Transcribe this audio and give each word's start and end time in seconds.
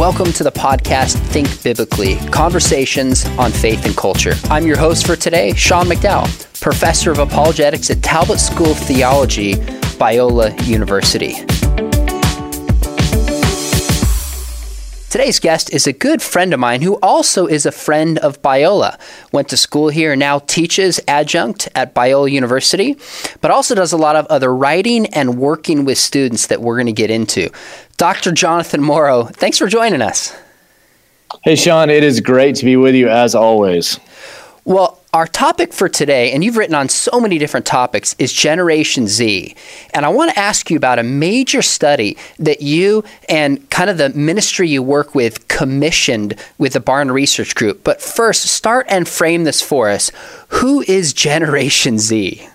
Welcome 0.00 0.32
to 0.32 0.44
the 0.44 0.50
podcast 0.50 1.18
Think 1.26 1.62
Biblically 1.62 2.16
Conversations 2.30 3.26
on 3.38 3.52
Faith 3.52 3.84
and 3.84 3.94
Culture. 3.94 4.32
I'm 4.44 4.66
your 4.66 4.78
host 4.78 5.06
for 5.06 5.14
today, 5.14 5.52
Sean 5.52 5.84
McDowell, 5.84 6.24
professor 6.58 7.10
of 7.10 7.18
apologetics 7.18 7.90
at 7.90 8.02
Talbot 8.02 8.40
School 8.40 8.70
of 8.70 8.78
Theology, 8.78 9.56
Biola 10.00 10.66
University. 10.66 11.34
Today's 15.10 15.40
guest 15.40 15.74
is 15.74 15.88
a 15.88 15.92
good 15.92 16.22
friend 16.22 16.54
of 16.54 16.60
mine 16.60 16.82
who 16.82 16.96
also 17.02 17.48
is 17.48 17.66
a 17.66 17.72
friend 17.72 18.16
of 18.20 18.40
Biola. 18.42 18.96
Went 19.32 19.48
to 19.48 19.56
school 19.56 19.88
here 19.88 20.12
and 20.12 20.20
now 20.20 20.38
teaches 20.38 21.00
adjunct 21.08 21.68
at 21.74 21.96
Biola 21.96 22.30
University, 22.30 22.96
but 23.40 23.50
also 23.50 23.74
does 23.74 23.92
a 23.92 23.96
lot 23.96 24.14
of 24.14 24.24
other 24.26 24.54
writing 24.54 25.06
and 25.06 25.36
working 25.36 25.84
with 25.84 25.98
students 25.98 26.46
that 26.46 26.62
we're 26.62 26.76
going 26.76 26.86
to 26.86 26.92
get 26.92 27.10
into. 27.10 27.50
Dr. 27.96 28.30
Jonathan 28.30 28.80
Morrow, 28.80 29.24
thanks 29.24 29.58
for 29.58 29.66
joining 29.66 30.00
us. 30.00 30.32
Hey, 31.42 31.56
Sean, 31.56 31.90
it 31.90 32.04
is 32.04 32.20
great 32.20 32.54
to 32.56 32.64
be 32.64 32.76
with 32.76 32.94
you 32.94 33.08
as 33.08 33.34
always. 33.34 33.98
Well, 34.64 34.99
our 35.12 35.26
topic 35.26 35.72
for 35.72 35.88
today, 35.88 36.32
and 36.32 36.44
you've 36.44 36.56
written 36.56 36.74
on 36.74 36.88
so 36.88 37.20
many 37.20 37.38
different 37.38 37.66
topics, 37.66 38.14
is 38.18 38.32
Generation 38.32 39.08
Z. 39.08 39.54
And 39.92 40.06
I 40.06 40.08
want 40.08 40.32
to 40.32 40.38
ask 40.38 40.70
you 40.70 40.76
about 40.76 40.98
a 40.98 41.02
major 41.02 41.62
study 41.62 42.16
that 42.38 42.62
you 42.62 43.04
and 43.28 43.68
kind 43.70 43.90
of 43.90 43.98
the 43.98 44.10
ministry 44.10 44.68
you 44.68 44.82
work 44.82 45.14
with 45.14 45.48
commissioned 45.48 46.36
with 46.58 46.74
the 46.74 46.80
Barna 46.80 47.12
Research 47.12 47.54
Group. 47.54 47.82
But 47.82 48.00
first, 48.00 48.42
start 48.46 48.86
and 48.88 49.08
frame 49.08 49.44
this 49.44 49.60
for 49.60 49.88
us. 49.88 50.12
Who 50.48 50.82
is 50.82 51.12
Generation 51.12 51.98
Z? 51.98 52.48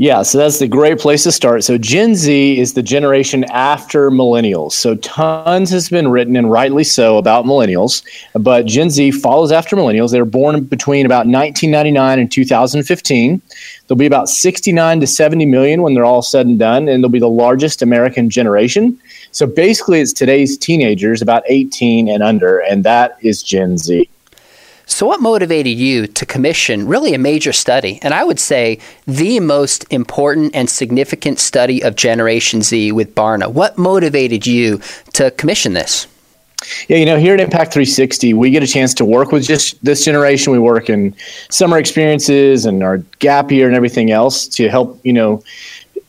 Yeah, 0.00 0.22
so 0.22 0.38
that's 0.38 0.58
the 0.58 0.66
great 0.66 0.98
place 0.98 1.24
to 1.24 1.30
start. 1.30 1.62
So 1.62 1.76
Gen 1.76 2.14
Z 2.14 2.58
is 2.58 2.72
the 2.72 2.82
generation 2.82 3.44
after 3.50 4.10
millennials. 4.10 4.72
So 4.72 4.94
tons 4.94 5.68
has 5.68 5.90
been 5.90 6.08
written 6.08 6.36
and 6.36 6.50
rightly 6.50 6.84
so 6.84 7.18
about 7.18 7.44
millennials, 7.44 8.02
but 8.32 8.64
Gen 8.64 8.88
Z 8.88 9.10
follows 9.10 9.52
after 9.52 9.76
millennials. 9.76 10.10
They 10.10 10.18
were 10.18 10.24
born 10.24 10.64
between 10.64 11.04
about 11.04 11.26
1999 11.26 12.18
and 12.18 12.32
2015. 12.32 13.42
There'll 13.86 13.98
be 13.98 14.06
about 14.06 14.30
69 14.30 15.00
to 15.00 15.06
70 15.06 15.44
million 15.44 15.82
when 15.82 15.92
they're 15.92 16.06
all 16.06 16.22
said 16.22 16.46
and 16.46 16.58
done, 16.58 16.88
and 16.88 17.04
they'll 17.04 17.10
be 17.10 17.18
the 17.18 17.28
largest 17.28 17.82
American 17.82 18.30
generation. 18.30 18.98
So 19.32 19.46
basically, 19.46 20.00
it's 20.00 20.14
today's 20.14 20.56
teenagers, 20.56 21.20
about 21.20 21.42
18 21.46 22.08
and 22.08 22.22
under, 22.22 22.60
and 22.60 22.84
that 22.84 23.18
is 23.20 23.42
Gen 23.42 23.76
Z. 23.76 24.08
So, 24.90 25.06
what 25.06 25.20
motivated 25.20 25.78
you 25.78 26.08
to 26.08 26.26
commission 26.26 26.88
really 26.88 27.14
a 27.14 27.18
major 27.18 27.52
study, 27.52 28.00
and 28.02 28.12
I 28.12 28.24
would 28.24 28.40
say 28.40 28.80
the 29.06 29.38
most 29.38 29.86
important 29.90 30.56
and 30.56 30.68
significant 30.68 31.38
study 31.38 31.80
of 31.80 31.94
Generation 31.94 32.60
Z 32.60 32.90
with 32.90 33.14
Barna? 33.14 33.52
What 33.52 33.78
motivated 33.78 34.48
you 34.48 34.80
to 35.12 35.30
commission 35.30 35.74
this? 35.74 36.08
Yeah, 36.88 36.96
you 36.96 37.06
know, 37.06 37.18
here 37.18 37.34
at 37.34 37.40
Impact 37.40 37.72
360, 37.72 38.34
we 38.34 38.50
get 38.50 38.64
a 38.64 38.66
chance 38.66 38.92
to 38.94 39.04
work 39.04 39.30
with 39.30 39.44
just 39.44 39.82
this 39.82 40.04
generation. 40.04 40.52
We 40.52 40.58
work 40.58 40.90
in 40.90 41.14
summer 41.50 41.78
experiences 41.78 42.66
and 42.66 42.82
our 42.82 42.98
gap 43.20 43.52
year 43.52 43.68
and 43.68 43.76
everything 43.76 44.10
else 44.10 44.48
to 44.48 44.68
help, 44.68 45.00
you 45.04 45.12
know, 45.12 45.42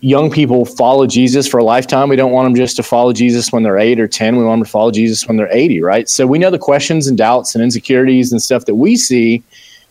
young 0.02 0.31
people 0.31 0.66
follow 0.66 1.05
Jesus 1.05 1.47
for 1.47 1.59
a 1.59 1.63
lifetime. 1.63 2.09
We 2.09 2.16
don't 2.16 2.31
want 2.31 2.47
them 2.47 2.55
just 2.55 2.75
to 2.77 2.83
follow 2.83 3.13
Jesus 3.13 3.52
when 3.52 3.63
they're 3.63 3.77
eight 3.77 3.99
or 3.99 4.08
10. 4.08 4.35
We 4.35 4.43
want 4.43 4.59
them 4.59 4.66
to 4.66 4.71
follow 4.71 4.91
Jesus 4.91 5.27
when 5.27 5.38
they're 5.38 5.52
80, 5.52 5.81
right? 5.81 6.09
So 6.09 6.25
we 6.25 6.39
know 6.39 6.49
the 6.49 6.59
questions 6.59 7.08
and 7.08 7.17
doubts 7.17 7.53
and 7.55 7.63
insecurities 7.63 8.31
and 8.31 8.41
stuff 8.41 8.66
that 8.66 8.75
we 8.75 8.95
see 8.95 9.43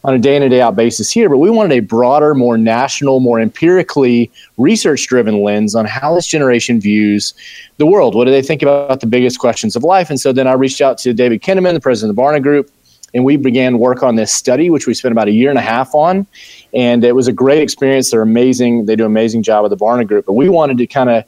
on 0.02 0.14
a 0.14 0.18
day 0.18 0.34
in 0.34 0.42
and 0.42 0.50
day 0.50 0.62
out 0.62 0.74
basis 0.74 1.10
here, 1.10 1.28
but 1.28 1.38
we 1.38 1.50
wanted 1.50 1.76
a 1.76 1.80
broader, 1.80 2.34
more 2.34 2.56
national, 2.56 3.20
more 3.20 3.38
empirically 3.38 4.30
research 4.56 5.06
driven 5.06 5.42
lens 5.42 5.74
on 5.74 5.84
how 5.84 6.14
this 6.14 6.26
generation 6.26 6.80
views 6.80 7.34
the 7.76 7.86
world. 7.86 8.14
What 8.14 8.24
do 8.24 8.30
they 8.30 8.42
think 8.42 8.62
about 8.62 9.00
the 9.00 9.06
biggest 9.06 9.38
questions 9.38 9.76
of 9.76 9.84
life? 9.84 10.08
And 10.08 10.18
so 10.18 10.32
then 10.32 10.46
I 10.46 10.52
reached 10.52 10.80
out 10.80 10.96
to 10.98 11.12
David 11.12 11.42
Kinnaman, 11.42 11.74
the 11.74 11.80
president 11.80 12.10
of 12.10 12.16
the 12.16 12.22
Barna 12.22 12.42
Group, 12.42 12.70
and 13.12 13.24
we 13.24 13.36
began 13.36 13.78
work 13.78 14.02
on 14.02 14.16
this 14.16 14.32
study, 14.32 14.70
which 14.70 14.86
we 14.86 14.94
spent 14.94 15.12
about 15.12 15.28
a 15.28 15.32
year 15.32 15.50
and 15.50 15.58
a 15.58 15.62
half 15.62 15.94
on. 15.94 16.26
And 16.74 17.04
it 17.04 17.14
was 17.14 17.28
a 17.28 17.32
great 17.32 17.62
experience. 17.62 18.10
They're 18.10 18.22
amazing. 18.22 18.86
They 18.86 18.96
do 18.96 19.04
an 19.04 19.10
amazing 19.10 19.42
job 19.42 19.62
with 19.62 19.70
the 19.70 19.84
Barna 19.84 20.06
Group. 20.06 20.26
But 20.26 20.34
we 20.34 20.48
wanted 20.48 20.78
to 20.78 20.86
kind 20.86 21.10
of, 21.10 21.24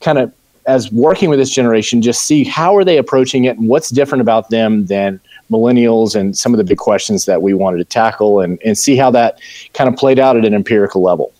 kind 0.00 0.18
of, 0.18 0.32
as 0.66 0.90
working 0.90 1.30
with 1.30 1.38
this 1.38 1.50
generation, 1.50 2.02
just 2.02 2.22
see 2.22 2.42
how 2.42 2.76
are 2.76 2.84
they 2.84 2.98
approaching 2.98 3.44
it 3.44 3.56
and 3.56 3.68
what's 3.68 3.90
different 3.90 4.20
about 4.20 4.50
them 4.50 4.86
than 4.86 5.20
millennials 5.50 6.16
and 6.16 6.36
some 6.36 6.52
of 6.52 6.58
the 6.58 6.64
big 6.64 6.78
questions 6.78 7.24
that 7.26 7.40
we 7.40 7.54
wanted 7.54 7.78
to 7.78 7.84
tackle 7.84 8.40
and, 8.40 8.58
and 8.64 8.76
see 8.76 8.96
how 8.96 9.10
that 9.10 9.38
kind 9.74 9.88
of 9.88 9.96
played 9.96 10.18
out 10.18 10.36
at 10.36 10.44
an 10.44 10.54
empirical 10.54 11.02
level. 11.02 11.32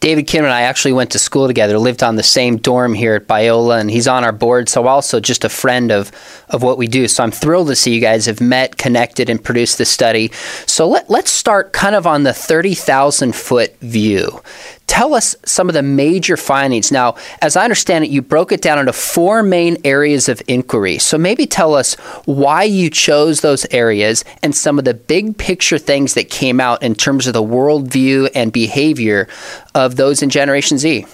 David 0.00 0.28
Kinnaman 0.28 0.44
and 0.44 0.52
I 0.52 0.62
actually 0.62 0.92
went 0.92 1.10
to 1.10 1.18
school 1.18 1.48
together, 1.48 1.76
lived 1.78 2.04
on 2.04 2.14
the 2.14 2.22
same 2.22 2.56
dorm 2.56 2.94
here 2.94 3.14
at 3.16 3.26
Biola, 3.26 3.80
and 3.80 3.90
he's 3.90 4.06
on 4.06 4.22
our 4.22 4.32
board. 4.32 4.68
So 4.68 4.86
also 4.86 5.18
just 5.18 5.44
a 5.44 5.48
friend 5.48 5.90
of 5.90 6.12
of 6.48 6.62
what 6.62 6.78
we 6.78 6.86
do. 6.86 7.08
So 7.08 7.24
I'm 7.24 7.32
thrilled 7.32 7.68
to 7.68 7.76
see 7.76 7.94
you 7.94 8.00
guys 8.00 8.26
have 8.26 8.40
met, 8.40 8.76
connected, 8.76 9.28
and 9.28 9.42
produced 9.42 9.76
this 9.78 9.90
study. 9.90 10.30
So 10.66 10.88
let, 10.88 11.10
let's 11.10 11.30
start 11.30 11.72
kind 11.72 11.96
of 11.96 12.06
on 12.06 12.22
the 12.22 12.32
thirty 12.32 12.74
thousand 12.74 13.34
foot 13.34 13.76
view. 13.80 14.40
Tell 14.88 15.14
us 15.14 15.36
some 15.44 15.68
of 15.68 15.74
the 15.74 15.82
major 15.82 16.36
findings. 16.36 16.90
Now, 16.90 17.14
as 17.40 17.56
I 17.56 17.62
understand 17.62 18.04
it, 18.04 18.10
you 18.10 18.20
broke 18.20 18.50
it 18.50 18.60
down 18.60 18.80
into 18.80 18.92
four 18.92 19.44
main 19.44 19.76
areas 19.84 20.28
of 20.28 20.42
inquiry. 20.48 20.98
So 20.98 21.16
maybe 21.16 21.46
tell 21.46 21.74
us 21.74 21.94
why 22.24 22.64
you 22.64 22.90
chose 22.90 23.40
those 23.40 23.64
areas 23.70 24.24
and 24.42 24.56
some 24.56 24.78
of 24.78 24.84
the 24.84 24.94
big 24.94 25.38
picture 25.38 25.78
things 25.78 26.14
that 26.14 26.30
came 26.30 26.58
out 26.58 26.82
in 26.82 26.96
terms 26.96 27.28
of 27.28 27.34
the 27.34 27.42
worldview 27.42 28.30
and 28.34 28.52
behavior 28.52 29.28
of 29.74 29.94
those 29.94 30.22
in 30.22 30.30
Generation 30.30 30.78
Z. 30.78 31.06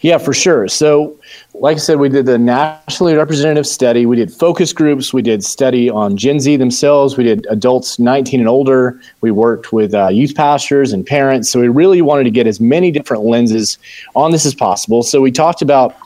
Yeah, 0.00 0.18
for 0.18 0.32
sure. 0.32 0.68
So, 0.68 1.18
like 1.60 1.76
I 1.76 1.78
said, 1.78 1.98
we 1.98 2.08
did 2.08 2.26
the 2.26 2.38
nationally 2.38 3.14
representative 3.14 3.66
study. 3.66 4.04
We 4.04 4.16
did 4.16 4.32
focus 4.32 4.72
groups. 4.72 5.12
We 5.12 5.22
did 5.22 5.42
study 5.42 5.88
on 5.88 6.16
Gen 6.16 6.38
Z 6.38 6.56
themselves. 6.56 7.16
We 7.16 7.24
did 7.24 7.46
adults 7.48 7.98
19 7.98 8.40
and 8.40 8.48
older. 8.48 9.00
We 9.22 9.30
worked 9.30 9.72
with 9.72 9.94
uh, 9.94 10.08
youth 10.08 10.34
pastors 10.34 10.92
and 10.92 11.06
parents. 11.06 11.48
So, 11.48 11.60
we 11.60 11.68
really 11.68 12.02
wanted 12.02 12.24
to 12.24 12.30
get 12.30 12.46
as 12.46 12.60
many 12.60 12.90
different 12.90 13.24
lenses 13.24 13.78
on 14.14 14.32
this 14.32 14.44
as 14.44 14.54
possible. 14.54 15.02
So, 15.02 15.20
we 15.20 15.32
talked 15.32 15.62
about 15.62 15.96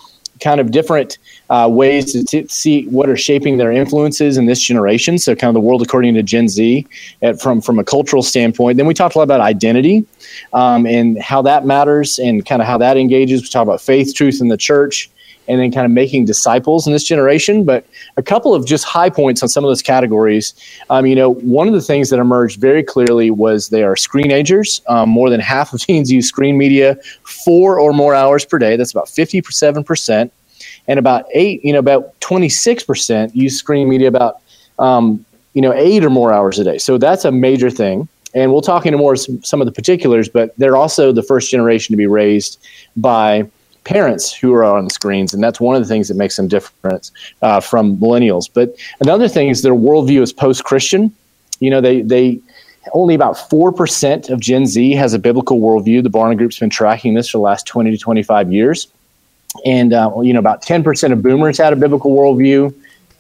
kind 0.40 0.60
of 0.60 0.70
different 0.70 1.18
uh, 1.50 1.68
ways 1.70 2.12
to 2.12 2.24
t- 2.24 2.46
see 2.48 2.86
what 2.86 3.10
are 3.10 3.16
shaping 3.16 3.58
their 3.58 3.72
influences 3.72 4.38
in 4.38 4.46
this 4.46 4.60
generation. 4.60 5.18
So, 5.18 5.34
kind 5.34 5.48
of 5.48 5.54
the 5.54 5.66
world 5.66 5.82
according 5.82 6.14
to 6.14 6.22
Gen 6.22 6.48
Z 6.48 6.86
at, 7.22 7.40
from 7.40 7.60
from 7.60 7.78
a 7.78 7.84
cultural 7.84 8.22
standpoint. 8.22 8.76
Then 8.76 8.86
we 8.86 8.94
talked 8.94 9.16
a 9.16 9.18
lot 9.18 9.24
about 9.24 9.40
identity 9.40 10.06
um, 10.52 10.86
and 10.86 11.20
how 11.20 11.42
that 11.42 11.66
matters 11.66 12.20
and 12.20 12.46
kind 12.46 12.62
of 12.62 12.68
how 12.68 12.78
that 12.78 12.96
engages. 12.96 13.42
We 13.42 13.48
talk 13.48 13.64
about 13.64 13.80
faith, 13.80 14.14
truth, 14.14 14.40
in 14.40 14.46
the 14.46 14.56
church. 14.56 15.10
And 15.50 15.58
then 15.60 15.72
kind 15.72 15.84
of 15.84 15.90
making 15.90 16.26
disciples 16.26 16.86
in 16.86 16.92
this 16.92 17.02
generation, 17.02 17.64
but 17.64 17.84
a 18.16 18.22
couple 18.22 18.54
of 18.54 18.64
just 18.64 18.84
high 18.84 19.10
points 19.10 19.42
on 19.42 19.48
some 19.48 19.64
of 19.64 19.68
those 19.68 19.82
categories. 19.82 20.54
Um, 20.90 21.06
you 21.06 21.16
know, 21.16 21.34
one 21.34 21.66
of 21.66 21.74
the 21.74 21.80
things 21.82 22.08
that 22.10 22.20
emerged 22.20 22.60
very 22.60 22.84
clearly 22.84 23.32
was 23.32 23.68
they 23.68 23.82
are 23.82 23.96
screenagers. 23.96 24.80
Um, 24.88 25.08
more 25.08 25.28
than 25.28 25.40
half 25.40 25.72
of 25.72 25.80
teens 25.80 26.12
use 26.12 26.28
screen 26.28 26.56
media 26.56 26.96
four 27.24 27.80
or 27.80 27.92
more 27.92 28.14
hours 28.14 28.44
per 28.44 28.58
day. 28.58 28.76
That's 28.76 28.92
about 28.92 29.08
fifty-seven 29.08 29.82
percent 29.82 30.32
and 30.86 30.98
about 30.98 31.26
eight, 31.32 31.64
you 31.64 31.72
know, 31.72 31.78
about 31.78 32.18
26% 32.20 33.34
use 33.34 33.56
screen 33.56 33.88
media 33.88 34.08
about, 34.08 34.40
um, 34.78 35.24
you 35.54 35.62
know, 35.62 35.72
eight 35.72 36.04
or 36.04 36.10
more 36.10 36.32
hours 36.32 36.58
a 36.58 36.64
day. 36.64 36.78
So 36.78 36.98
that's 36.98 37.24
a 37.24 37.32
major 37.32 37.70
thing. 37.70 38.08
And 38.34 38.52
we'll 38.52 38.62
talk 38.62 38.86
into 38.86 38.98
more 38.98 39.16
some, 39.16 39.42
some 39.42 39.60
of 39.60 39.66
the 39.66 39.72
particulars, 39.72 40.28
but 40.28 40.56
they're 40.56 40.76
also 40.76 41.12
the 41.12 41.22
first 41.22 41.50
generation 41.50 41.92
to 41.92 41.96
be 41.96 42.06
raised 42.06 42.64
by 42.96 43.48
parents 43.90 44.32
who 44.32 44.54
are 44.54 44.62
on 44.62 44.88
screens, 44.88 45.34
and 45.34 45.42
that's 45.42 45.60
one 45.60 45.74
of 45.74 45.82
the 45.82 45.88
things 45.88 46.06
that 46.08 46.14
makes 46.14 46.36
them 46.36 46.46
different 46.46 47.10
uh, 47.42 47.58
from 47.60 47.96
millennials. 47.96 48.48
But 48.52 48.76
another 49.00 49.28
thing 49.28 49.48
is 49.48 49.62
their 49.62 49.74
worldview 49.74 50.22
is 50.22 50.32
post-Christian. 50.32 51.12
You 51.58 51.70
know, 51.70 51.80
they 51.80 52.02
they 52.02 52.40
only 52.94 53.14
about 53.14 53.50
four 53.50 53.72
percent 53.72 54.30
of 54.30 54.38
Gen 54.40 54.66
Z 54.66 54.92
has 54.92 55.12
a 55.12 55.18
biblical 55.18 55.60
worldview. 55.60 56.02
The 56.04 56.10
Barna 56.10 56.36
Group's 56.38 56.58
been 56.58 56.70
tracking 56.70 57.14
this 57.14 57.28
for 57.28 57.38
the 57.38 57.42
last 57.42 57.66
twenty 57.66 57.90
to 57.90 57.98
twenty-five 57.98 58.52
years 58.52 58.86
and 59.64 59.92
uh, 59.92 60.12
you 60.22 60.32
know 60.32 60.38
about 60.38 60.62
10% 60.62 61.12
of 61.12 61.22
boomers 61.22 61.58
had 61.58 61.72
a 61.72 61.76
biblical 61.76 62.12
worldview 62.16 62.74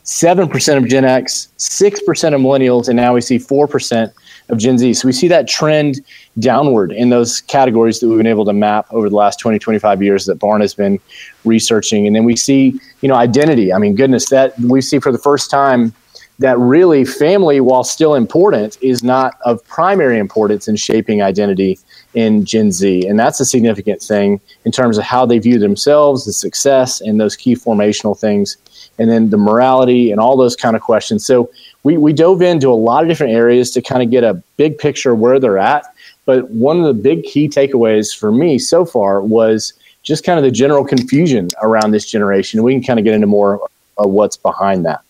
7% 0.04 0.76
of 0.76 0.86
gen 0.86 1.04
x 1.04 1.48
6% 1.58 2.34
of 2.34 2.40
millennials 2.40 2.88
and 2.88 2.96
now 2.96 3.14
we 3.14 3.20
see 3.20 3.38
4% 3.38 4.12
of 4.50 4.58
gen 4.58 4.78
z 4.78 4.92
so 4.92 5.06
we 5.06 5.12
see 5.12 5.28
that 5.28 5.48
trend 5.48 6.00
downward 6.38 6.92
in 6.92 7.10
those 7.10 7.40
categories 7.42 8.00
that 8.00 8.08
we've 8.08 8.18
been 8.18 8.26
able 8.26 8.44
to 8.44 8.52
map 8.52 8.86
over 8.90 9.08
the 9.08 9.16
last 9.16 9.38
20 9.38 9.58
25 9.58 10.02
years 10.02 10.26
that 10.26 10.38
Barna 10.38 10.62
has 10.62 10.74
been 10.74 10.98
researching 11.44 12.06
and 12.06 12.14
then 12.14 12.24
we 12.24 12.36
see 12.36 12.78
you 13.00 13.08
know 13.08 13.14
identity 13.14 13.72
i 13.72 13.78
mean 13.78 13.94
goodness 13.94 14.28
that 14.30 14.58
we 14.60 14.80
see 14.80 14.98
for 14.98 15.12
the 15.12 15.18
first 15.18 15.50
time 15.50 15.94
that 16.40 16.58
really 16.58 17.04
family 17.04 17.60
while 17.60 17.84
still 17.84 18.14
important 18.14 18.78
is 18.80 19.04
not 19.04 19.34
of 19.44 19.62
primary 19.66 20.18
importance 20.18 20.68
in 20.68 20.74
shaping 20.74 21.20
identity 21.20 21.78
in 22.14 22.46
Gen 22.46 22.72
Z. 22.72 23.06
And 23.06 23.18
that's 23.18 23.40
a 23.40 23.44
significant 23.44 24.00
thing 24.00 24.40
in 24.64 24.72
terms 24.72 24.96
of 24.96 25.04
how 25.04 25.26
they 25.26 25.38
view 25.38 25.58
themselves, 25.58 26.24
the 26.24 26.32
success, 26.32 27.02
and 27.02 27.20
those 27.20 27.36
key 27.36 27.54
formational 27.54 28.18
things. 28.18 28.56
And 28.98 29.10
then 29.10 29.28
the 29.28 29.36
morality 29.36 30.10
and 30.10 30.18
all 30.18 30.38
those 30.38 30.56
kind 30.56 30.74
of 30.74 30.80
questions. 30.80 31.26
So 31.26 31.50
we, 31.82 31.96
we 31.96 32.12
dove 32.12 32.42
into 32.42 32.68
a 32.68 32.74
lot 32.74 33.02
of 33.02 33.08
different 33.08 33.32
areas 33.32 33.70
to 33.72 33.82
kind 33.82 34.02
of 34.02 34.10
get 34.10 34.24
a 34.24 34.34
big 34.56 34.78
picture 34.78 35.14
where 35.14 35.38
they're 35.40 35.58
at. 35.58 35.84
But 36.26 36.50
one 36.50 36.78
of 36.78 36.84
the 36.84 36.94
big 36.94 37.24
key 37.24 37.48
takeaways 37.48 38.16
for 38.16 38.30
me 38.30 38.58
so 38.58 38.84
far 38.84 39.22
was 39.22 39.72
just 40.02 40.24
kind 40.24 40.38
of 40.38 40.44
the 40.44 40.50
general 40.50 40.84
confusion 40.84 41.48
around 41.62 41.90
this 41.90 42.10
generation. 42.10 42.62
We 42.62 42.74
can 42.74 42.82
kind 42.82 42.98
of 42.98 43.04
get 43.04 43.14
into 43.14 43.26
more 43.26 43.60
of 43.98 44.10
what's 44.10 44.36
behind 44.36 44.84
that. 44.84 45.02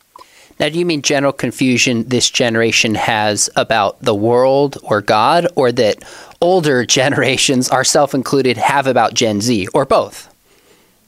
Now, 0.59 0.69
do 0.69 0.79
you 0.79 0.85
mean 0.85 1.01
general 1.01 1.33
confusion 1.33 2.05
this 2.09 2.29
generation 2.29 2.95
has 2.95 3.49
about 3.57 4.01
the 4.03 4.15
world 4.15 4.77
or 4.83 5.01
God, 5.01 5.47
or 5.57 5.73
that 5.73 6.05
older 6.41 6.85
generations, 6.99 7.71
ourselves 7.71 8.15
included, 8.15 8.59
have 8.59 8.87
about 8.87 9.15
Gen 9.15 9.41
Z, 9.41 9.69
or 9.73 9.87
both? 9.87 10.30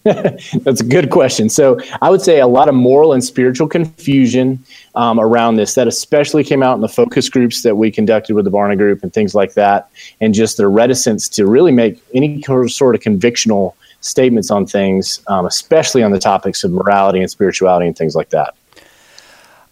That's 0.04 0.80
a 0.80 0.84
good 0.84 1.10
question. 1.10 1.48
So 1.48 1.78
I 2.00 2.10
would 2.10 2.22
say 2.22 2.40
a 2.40 2.46
lot 2.48 2.68
of 2.68 2.74
moral 2.74 3.12
and 3.12 3.22
spiritual 3.22 3.68
confusion 3.68 4.58
um, 4.96 5.20
around 5.20 5.56
this. 5.56 5.74
That 5.74 5.86
especially 5.86 6.42
came 6.42 6.60
out 6.60 6.74
in 6.74 6.80
the 6.80 6.88
focus 6.88 7.28
groups 7.28 7.62
that 7.62 7.76
we 7.76 7.90
conducted 7.92 8.34
with 8.34 8.44
the 8.44 8.50
Barna 8.50 8.76
Group 8.76 9.04
and 9.04 9.12
things 9.12 9.32
like 9.34 9.54
that, 9.54 9.88
and 10.20 10.34
just 10.34 10.56
their 10.56 10.68
reticence 10.68 11.28
to 11.30 11.46
really 11.46 11.70
make 11.70 12.02
any 12.14 12.42
sort 12.42 12.96
of 12.96 13.00
convictional 13.00 13.74
statements 14.00 14.50
on 14.50 14.66
things, 14.66 15.22
um, 15.28 15.46
especially 15.46 16.02
on 16.02 16.10
the 16.10 16.18
topics 16.18 16.64
of 16.64 16.72
morality 16.72 17.20
and 17.20 17.30
spirituality 17.30 17.86
and 17.86 17.96
things 17.96 18.16
like 18.16 18.30
that. 18.30 18.56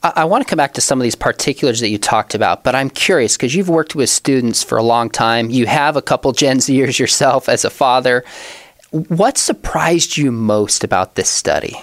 I, 0.05 0.13
I 0.17 0.25
want 0.27 0.45
to 0.45 0.49
come 0.49 0.59
back 0.59 0.75
to 0.75 0.81
some 0.81 1.01
of 1.01 1.03
these 1.03 1.17
particulars 1.17 1.81
that 1.81 1.89
you 1.89 1.99
talked 1.99 2.37
about, 2.37 2.63
but 2.63 2.77
I'm 2.77 2.91
curious 2.91 3.37
because 3.37 3.55
you've 3.55 3.69
worked 3.69 3.97
with 3.97 4.09
students 4.09 4.63
for 4.63 4.79
a 4.79 4.83
long 4.83 5.11
time. 5.11 5.51
You 5.51 5.67
have 5.67 5.97
a 5.97 6.03
couple 6.03 6.31
Gen 6.31 6.59
Zers 6.59 7.01
yourself 7.01 7.49
as 7.49 7.65
a 7.65 7.71
father 7.71 8.25
what 8.91 9.39
surprised 9.39 10.17
you 10.17 10.33
most 10.33 10.85
about 10.85 11.15
this 11.15 11.29
study? 11.29 11.77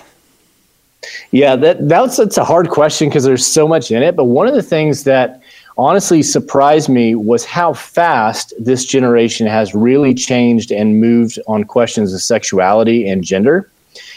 Yeah, 1.31 1.56
that 1.56 1.88
that's 1.88 2.18
that's 2.18 2.38
a 2.38 2.44
hard 2.44 2.69
question 2.69 3.07
because 3.07 3.24
there's 3.24 3.45
so 3.45 3.68
much 3.68 3.92
in 3.92 4.04
it. 4.04 4.15
But 4.15 4.25
one 4.25 4.48
of 4.48 4.54
the 4.54 4.63
things 4.63 5.04
that 5.04 5.42
honestly 5.77 6.24
surprised 6.24 6.89
me 6.89 7.15
was 7.15 7.45
how 7.45 7.74
fast 7.74 8.54
this 8.59 8.86
generation 8.86 9.48
has 9.48 9.74
really 9.74 10.13
changed 10.13 10.71
and 10.71 11.00
moved 11.00 11.39
on 11.48 11.63
questions 11.63 12.13
of 12.13 12.21
sexuality 12.21 13.07
and 13.07 13.24
gender. 13.24 13.69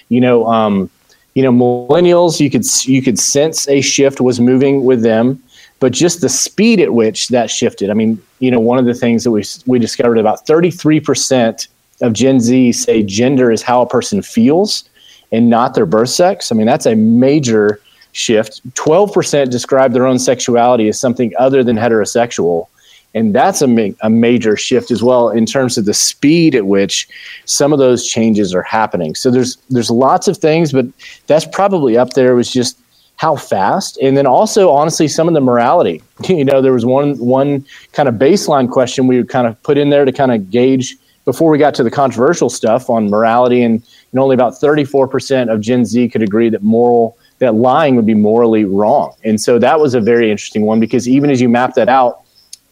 You 0.08 0.20
know, 0.20 0.46
um, 0.46 0.90
you 1.34 1.42
know, 1.42 1.52
millennials, 1.52 2.40
you 2.40 2.50
could 2.50 2.64
you 2.88 3.02
could 3.02 3.18
sense 3.18 3.68
a 3.68 3.80
shift 3.80 4.20
was 4.20 4.40
moving 4.40 4.84
with 4.84 5.02
them, 5.02 5.40
but 5.78 5.92
just 5.92 6.22
the 6.22 6.28
speed 6.28 6.80
at 6.80 6.94
which 6.94 7.28
that 7.28 7.50
shifted. 7.50 7.90
I 7.90 7.94
mean, 7.94 8.20
you 8.40 8.50
know, 8.50 8.60
one 8.60 8.78
of 8.78 8.84
the 8.84 8.94
things 8.94 9.22
that 9.24 9.30
we 9.30 9.44
we 9.66 9.78
discovered 9.78 10.18
about 10.18 10.46
33 10.46 10.98
percent 10.98 11.68
of 12.00 12.12
Gen 12.12 12.40
Z 12.40 12.72
say 12.72 13.02
gender 13.02 13.50
is 13.50 13.62
how 13.62 13.82
a 13.82 13.86
person 13.86 14.22
feels 14.22 14.84
and 15.32 15.48
not 15.48 15.74
their 15.74 15.86
birth 15.86 16.10
sex. 16.10 16.50
I 16.50 16.54
mean, 16.54 16.66
that's 16.66 16.86
a 16.86 16.94
major 16.94 17.80
shift. 18.12 18.60
12% 18.74 19.50
describe 19.50 19.92
their 19.92 20.06
own 20.06 20.18
sexuality 20.18 20.88
as 20.88 20.98
something 20.98 21.32
other 21.38 21.62
than 21.62 21.76
heterosexual. 21.76 22.66
And 23.12 23.34
that's 23.34 23.60
a, 23.60 23.66
ma- 23.66 23.94
a 24.02 24.10
major 24.10 24.56
shift 24.56 24.90
as 24.90 25.02
well 25.02 25.30
in 25.30 25.44
terms 25.44 25.76
of 25.76 25.84
the 25.84 25.94
speed 25.94 26.54
at 26.54 26.66
which 26.66 27.08
some 27.44 27.72
of 27.72 27.78
those 27.78 28.06
changes 28.06 28.54
are 28.54 28.62
happening. 28.62 29.14
So 29.16 29.30
there's 29.30 29.56
there's 29.68 29.90
lots 29.90 30.28
of 30.28 30.36
things, 30.36 30.72
but 30.72 30.86
that's 31.26 31.44
probably 31.44 31.96
up 31.96 32.12
there 32.12 32.36
was 32.36 32.52
just 32.52 32.78
how 33.20 33.36
fast 33.36 33.98
and 34.00 34.16
then 34.16 34.26
also 34.26 34.70
honestly 34.70 35.06
some 35.06 35.28
of 35.28 35.34
the 35.34 35.42
morality 35.42 36.02
you 36.24 36.42
know 36.42 36.62
there 36.62 36.72
was 36.72 36.86
one 36.86 37.18
one 37.18 37.62
kind 37.92 38.08
of 38.08 38.14
baseline 38.14 38.66
question 38.66 39.06
we 39.06 39.18
would 39.18 39.28
kind 39.28 39.46
of 39.46 39.62
put 39.62 39.76
in 39.76 39.90
there 39.90 40.06
to 40.06 40.12
kind 40.12 40.32
of 40.32 40.50
gauge 40.50 40.96
before 41.30 41.48
we 41.48 41.58
got 41.58 41.76
to 41.76 41.84
the 41.84 41.90
controversial 41.92 42.50
stuff 42.50 42.90
on 42.90 43.08
morality, 43.08 43.62
and, 43.62 43.80
and 44.10 44.18
only 44.18 44.34
about 44.34 44.54
34% 44.54 45.48
of 45.48 45.60
Gen 45.60 45.84
Z 45.84 46.08
could 46.08 46.24
agree 46.24 46.48
that 46.48 46.60
moral 46.60 47.16
that 47.38 47.54
lying 47.54 47.94
would 47.94 48.04
be 48.04 48.14
morally 48.14 48.64
wrong. 48.64 49.14
And 49.22 49.40
so 49.40 49.56
that 49.60 49.78
was 49.78 49.94
a 49.94 50.00
very 50.00 50.28
interesting 50.28 50.62
one 50.62 50.80
because 50.80 51.08
even 51.08 51.30
as 51.30 51.40
you 51.40 51.48
map 51.48 51.74
that 51.74 51.88
out 51.88 52.22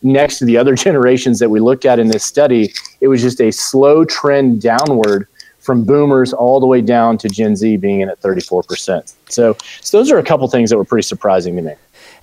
next 0.02 0.40
to 0.40 0.44
the 0.44 0.56
other 0.56 0.74
generations 0.86 1.38
that 1.38 1.48
we 1.48 1.60
looked 1.60 1.84
at 1.84 2.00
in 2.00 2.08
this 2.08 2.24
study, 2.24 2.74
it 3.00 3.06
was 3.06 3.22
just 3.22 3.40
a 3.40 3.52
slow 3.52 4.04
trend 4.04 4.60
downward 4.60 5.28
from 5.60 5.84
boomers 5.84 6.32
all 6.32 6.58
the 6.58 6.66
way 6.66 6.80
down 6.80 7.16
to 7.18 7.28
Gen 7.28 7.54
Z 7.54 7.76
being 7.76 8.00
in 8.00 8.08
at 8.08 8.20
34%. 8.20 9.14
So, 9.28 9.56
so 9.82 9.98
those 9.98 10.10
are 10.10 10.18
a 10.18 10.24
couple 10.24 10.48
things 10.48 10.68
that 10.70 10.76
were 10.76 10.84
pretty 10.84 11.06
surprising 11.06 11.54
to 11.54 11.62
me. 11.62 11.74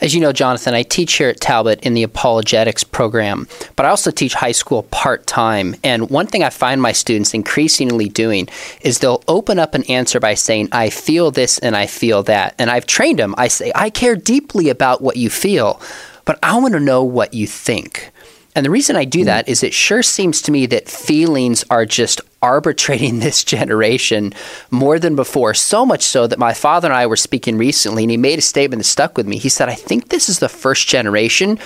As 0.01 0.13
you 0.13 0.19
know, 0.19 0.33
Jonathan, 0.33 0.73
I 0.73 0.83
teach 0.83 1.13
here 1.13 1.29
at 1.29 1.39
Talbot 1.39 1.79
in 1.81 1.93
the 1.93 2.03
apologetics 2.03 2.83
program, 2.83 3.47
but 3.75 3.85
I 3.85 3.89
also 3.89 4.11
teach 4.11 4.33
high 4.33 4.51
school 4.51 4.83
part 4.83 5.25
time. 5.25 5.75
And 5.83 6.09
one 6.09 6.27
thing 6.27 6.43
I 6.43 6.49
find 6.49 6.81
my 6.81 6.91
students 6.91 7.33
increasingly 7.33 8.09
doing 8.09 8.49
is 8.81 8.99
they'll 8.99 9.23
open 9.27 9.57
up 9.57 9.73
an 9.73 9.83
answer 9.83 10.19
by 10.19 10.33
saying, 10.33 10.69
I 10.71 10.89
feel 10.89 11.31
this 11.31 11.59
and 11.59 11.77
I 11.77 11.87
feel 11.87 12.23
that. 12.23 12.55
And 12.59 12.69
I've 12.69 12.85
trained 12.85 13.19
them. 13.19 13.35
I 13.37 13.47
say, 13.47 13.71
I 13.73 13.89
care 13.89 14.15
deeply 14.15 14.69
about 14.69 15.01
what 15.01 15.15
you 15.17 15.29
feel, 15.29 15.81
but 16.25 16.39
I 16.43 16.59
want 16.59 16.73
to 16.73 16.79
know 16.79 17.03
what 17.03 17.33
you 17.33 17.47
think. 17.47 18.11
And 18.55 18.65
the 18.65 18.71
reason 18.71 18.95
I 18.95 19.03
do 19.03 19.19
hmm. 19.19 19.25
that 19.25 19.49
is 19.49 19.61
it 19.61 19.73
sure 19.73 20.01
seems 20.01 20.41
to 20.43 20.51
me 20.51 20.65
that 20.67 20.87
feelings 20.87 21.63
are 21.69 21.85
just 21.85 22.21
arbitrating 22.41 23.19
this 23.19 23.43
generation 23.43 24.33
more 24.71 24.97
than 24.97 25.15
before. 25.15 25.53
So 25.53 25.85
much 25.85 26.03
so 26.03 26.25
that 26.25 26.39
my 26.39 26.53
father 26.53 26.87
and 26.87 26.97
I 26.97 27.05
were 27.07 27.17
speaking 27.17 27.57
recently, 27.57 28.03
and 28.03 28.11
he 28.11 28.17
made 28.17 28.39
a 28.39 28.43
statement 28.43 28.79
that 28.79 28.85
stuck 28.85 29.17
with 29.17 29.27
me. 29.27 29.37
He 29.37 29.49
said, 29.49 29.69
I 29.69 29.75
think 29.75 30.09
this 30.09 30.29
is 30.29 30.39
the 30.39 30.49
first 30.49 30.87
generation 30.87 31.59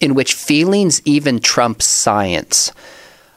in 0.00 0.14
which 0.14 0.34
feelings 0.34 1.00
even 1.04 1.40
trump 1.40 1.80
science. 1.80 2.72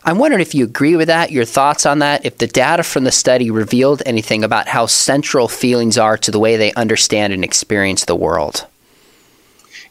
I'm 0.04 0.20
wondering 0.20 0.42
if 0.42 0.56
you 0.56 0.64
agree 0.64 0.96
with 0.96 1.08
that, 1.08 1.32
your 1.32 1.44
thoughts 1.44 1.86
on 1.86 2.00
that, 2.00 2.26
if 2.26 2.38
the 2.38 2.48
data 2.48 2.84
from 2.84 3.04
the 3.04 3.12
study 3.12 3.52
revealed 3.52 4.02
anything 4.06 4.44
about 4.44 4.68
how 4.70 4.86
central 4.86 5.50
feelings 5.50 5.98
are 5.98 6.18
to 6.20 6.32
the 6.32 6.40
way 6.40 6.56
they 6.56 6.74
understand 6.74 7.34
and 7.34 7.44
experience 7.44 8.06
the 8.06 8.16
world. 8.16 8.66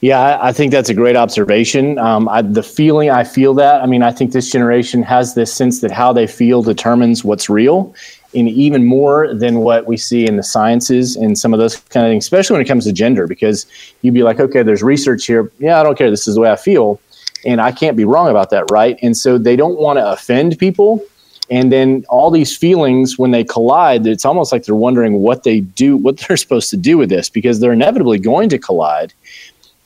Yeah, 0.01 0.39
I 0.41 0.53
think 0.53 0.73
that's 0.73 0.89
a 0.89 0.95
great 0.95 1.17
observation. 1.17 1.99
Um, 1.99 2.29
I, 2.29 2.43
the 2.43 2.63
feeling 2.63 3.11
I 3.11 3.25
feel 3.25 3.55
that, 3.55 3.83
I 3.83 3.87
mean, 3.87 4.03
I 4.03 4.13
think 4.13 4.33
this 4.33 4.51
generation 4.51 5.03
has 5.03 5.35
this 5.35 5.53
sense 5.53 5.81
that 5.81 5.91
how 5.91 6.13
they 6.13 6.27
feel 6.27 6.63
determines 6.63 7.25
what's 7.25 7.49
real, 7.49 7.95
and 8.35 8.49
even 8.49 8.85
more 8.85 9.33
than 9.33 9.61
what 9.61 9.87
we 9.87 9.97
see 9.97 10.27
in 10.27 10.37
the 10.37 10.43
sciences 10.43 11.17
and 11.17 11.39
some 11.39 11.55
of 11.55 11.61
those 11.61 11.77
kind 11.77 12.05
of 12.05 12.11
things, 12.11 12.25
especially 12.25 12.55
when 12.55 12.63
it 12.63 12.69
comes 12.69 12.85
to 12.85 12.93
gender, 12.93 13.27
because 13.27 13.67
you'd 14.03 14.13
be 14.13 14.23
like, 14.23 14.39
okay, 14.39 14.63
there's 14.63 14.83
research 14.83 15.25
here. 15.25 15.51
Yeah, 15.59 15.81
I 15.81 15.83
don't 15.83 15.97
care. 15.97 16.11
This 16.11 16.29
is 16.29 16.35
the 16.35 16.41
way 16.43 16.51
I 16.51 16.57
feel. 16.57 17.01
And 17.47 17.61
I 17.61 17.73
can't 17.73 17.97
be 17.97 18.05
wrong 18.05 18.29
about 18.29 18.51
that, 18.51 18.71
right? 18.71 18.99
And 19.03 19.17
so 19.17 19.39
they 19.39 19.57
don't 19.57 19.79
want 19.79 19.99
to 19.99 20.07
offend 20.07 20.59
people. 20.59 21.03
And 21.49 21.71
then 21.71 22.05
all 22.09 22.31
these 22.31 22.57
feelings, 22.57 23.19
when 23.19 23.31
they 23.31 23.45
collide, 23.45 24.07
it's 24.07 24.25
almost 24.25 24.51
like 24.51 24.65
they're 24.65 24.75
wondering 24.75 25.21
what 25.21 25.45
they 25.45 25.61
do, 25.61 25.97
what 25.97 26.19
they're 26.29 26.37
supposed 26.37 26.69
to 26.71 26.77
do 26.77 26.99
with 26.99 27.09
this, 27.09 27.31
because 27.31 27.61
they're 27.61 27.73
inevitably 27.73 28.19
going 28.19 28.51
to 28.51 28.59
collide 28.59 29.15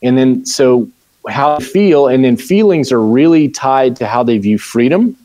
and 0.03 0.17
then 0.17 0.45
so 0.45 0.89
how 1.29 1.59
they 1.59 1.65
feel 1.65 2.07
and 2.09 2.25
then 2.25 2.37
feelings 2.37 2.91
are 2.91 3.01
really 3.01 3.49
tied 3.49 3.97
to 3.97 4.07
how 4.07 4.23
they 4.23 4.39
view 4.39 4.59
freedom 4.59 5.17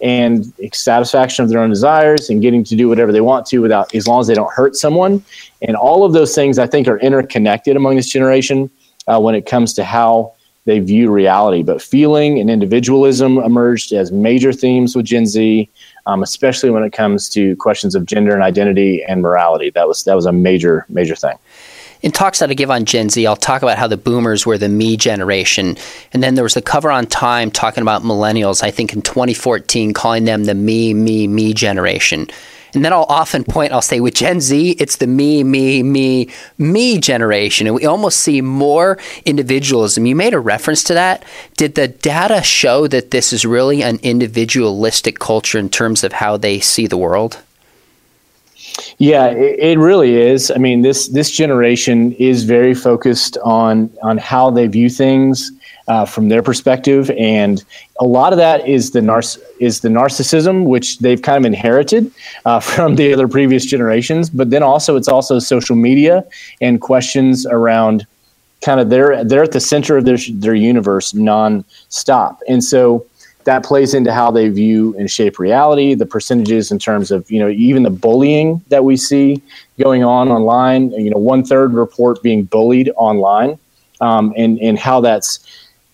and 0.00 0.52
satisfaction 0.72 1.44
of 1.44 1.50
their 1.50 1.60
own 1.60 1.70
desires 1.70 2.28
and 2.28 2.42
getting 2.42 2.64
to 2.64 2.74
do 2.74 2.88
whatever 2.88 3.12
they 3.12 3.20
want 3.20 3.46
to 3.46 3.58
without 3.58 3.94
as 3.94 4.08
long 4.08 4.20
as 4.20 4.26
they 4.26 4.34
don't 4.34 4.52
hurt 4.52 4.74
someone. 4.74 5.24
And 5.60 5.76
all 5.76 6.04
of 6.04 6.12
those 6.12 6.34
things 6.34 6.58
i 6.58 6.66
think 6.66 6.88
are 6.88 6.98
interconnected 6.98 7.76
among 7.76 7.96
this 7.96 8.08
generation 8.08 8.70
uh, 9.06 9.20
when 9.20 9.34
it 9.34 9.46
comes 9.46 9.74
to 9.74 9.84
how 9.84 10.32
they 10.64 10.78
view 10.78 11.10
reality. 11.10 11.62
But 11.62 11.82
feeling 11.82 12.38
and 12.38 12.48
individualism 12.48 13.38
emerged 13.38 13.92
as 13.92 14.10
major 14.10 14.52
themes 14.52 14.96
with 14.96 15.06
gen 15.06 15.26
z 15.26 15.68
um, 16.06 16.22
especially 16.22 16.70
when 16.70 16.82
it 16.82 16.92
comes 16.92 17.28
to 17.28 17.54
questions 17.56 17.94
of 17.94 18.06
gender 18.06 18.34
and 18.34 18.42
identity 18.42 19.04
and 19.04 19.22
morality. 19.22 19.70
That 19.70 19.86
was 19.86 20.02
that 20.04 20.16
was 20.16 20.26
a 20.26 20.32
major 20.32 20.84
major 20.88 21.14
thing 21.14 21.38
in 22.02 22.10
talks 22.10 22.40
that 22.40 22.50
I 22.50 22.54
give 22.54 22.70
on 22.70 22.84
Gen 22.84 23.08
Z, 23.08 23.26
I'll 23.26 23.36
talk 23.36 23.62
about 23.62 23.78
how 23.78 23.86
the 23.86 23.96
boomers 23.96 24.44
were 24.44 24.58
the 24.58 24.68
me 24.68 24.96
generation. 24.96 25.76
And 26.12 26.22
then 26.22 26.34
there 26.34 26.44
was 26.44 26.54
the 26.54 26.62
cover 26.62 26.90
on 26.90 27.06
Time 27.06 27.50
talking 27.50 27.82
about 27.82 28.02
millennials, 28.02 28.62
I 28.62 28.70
think 28.70 28.92
in 28.92 29.02
2014, 29.02 29.92
calling 29.92 30.24
them 30.24 30.44
the 30.44 30.54
me, 30.54 30.94
me, 30.94 31.26
me 31.28 31.54
generation. 31.54 32.28
And 32.74 32.84
then 32.84 32.92
I'll 32.92 33.06
often 33.08 33.44
point, 33.44 33.72
I'll 33.72 33.82
say, 33.82 34.00
with 34.00 34.14
Gen 34.14 34.40
Z, 34.40 34.70
it's 34.78 34.96
the 34.96 35.06
me, 35.06 35.44
me, 35.44 35.82
me, 35.82 36.30
me 36.56 36.98
generation. 36.98 37.66
And 37.66 37.76
we 37.76 37.84
almost 37.84 38.20
see 38.20 38.40
more 38.40 38.98
individualism. 39.26 40.06
You 40.06 40.16
made 40.16 40.32
a 40.32 40.40
reference 40.40 40.82
to 40.84 40.94
that. 40.94 41.24
Did 41.56 41.74
the 41.74 41.88
data 41.88 42.42
show 42.42 42.86
that 42.86 43.10
this 43.10 43.32
is 43.32 43.44
really 43.44 43.82
an 43.82 43.98
individualistic 44.02 45.18
culture 45.18 45.58
in 45.58 45.68
terms 45.68 46.02
of 46.02 46.14
how 46.14 46.38
they 46.38 46.60
see 46.60 46.86
the 46.86 46.96
world? 46.96 47.38
Yeah, 48.98 49.26
it, 49.26 49.58
it, 49.58 49.78
really 49.78 50.16
is. 50.16 50.50
I 50.50 50.56
mean, 50.56 50.82
this 50.82 51.08
this 51.08 51.30
generation 51.30 52.12
is 52.12 52.44
very 52.44 52.74
focused 52.74 53.36
on 53.44 53.90
on 54.02 54.18
how 54.18 54.50
they 54.50 54.66
view 54.66 54.88
things 54.88 55.50
uh, 55.88 56.04
from 56.04 56.28
their 56.28 56.42
perspective, 56.42 57.10
and 57.18 57.64
a 58.00 58.04
lot 58.04 58.32
of 58.32 58.38
that 58.38 58.66
is 58.66 58.92
the 58.92 59.00
narciss- 59.00 59.42
is 59.60 59.80
the 59.80 59.88
narcissism 59.88 60.64
which 60.64 60.98
they've 61.00 61.20
kind 61.20 61.38
of 61.38 61.44
inherited 61.44 62.10
uh, 62.44 62.60
from 62.74 62.96
the 62.96 63.12
other 63.12 63.28
previous 63.28 63.64
generations. 63.64 64.30
But 64.30 64.50
then 64.50 64.62
also, 64.62 64.96
it's 64.96 65.08
also 65.08 65.38
social 65.38 65.76
media 65.76 66.24
and 66.60 66.80
questions 66.80 67.46
around 67.46 68.06
kind 68.62 68.80
of 68.80 68.90
they're 68.90 69.24
they're 69.24 69.42
at 69.42 69.52
the 69.52 69.60
center 69.60 69.96
of 69.96 70.04
their 70.04 70.18
their 70.34 70.54
universe 70.54 71.14
non-stop, 71.14 72.40
and 72.48 72.62
so 72.62 73.04
that 73.44 73.64
plays 73.64 73.94
into 73.94 74.12
how 74.12 74.30
they 74.30 74.48
view 74.48 74.94
and 74.98 75.10
shape 75.10 75.38
reality 75.38 75.94
the 75.94 76.06
percentages 76.06 76.70
in 76.70 76.78
terms 76.78 77.10
of 77.10 77.30
you 77.30 77.38
know 77.38 77.48
even 77.48 77.82
the 77.82 77.90
bullying 77.90 78.62
that 78.68 78.84
we 78.84 78.96
see 78.96 79.42
going 79.78 80.04
on 80.04 80.28
online 80.28 80.90
you 80.92 81.10
know 81.10 81.18
one 81.18 81.44
third 81.44 81.72
report 81.72 82.22
being 82.22 82.44
bullied 82.44 82.90
online 82.96 83.58
um, 84.00 84.32
and 84.36 84.58
and 84.60 84.78
how 84.78 85.00
that's 85.00 85.40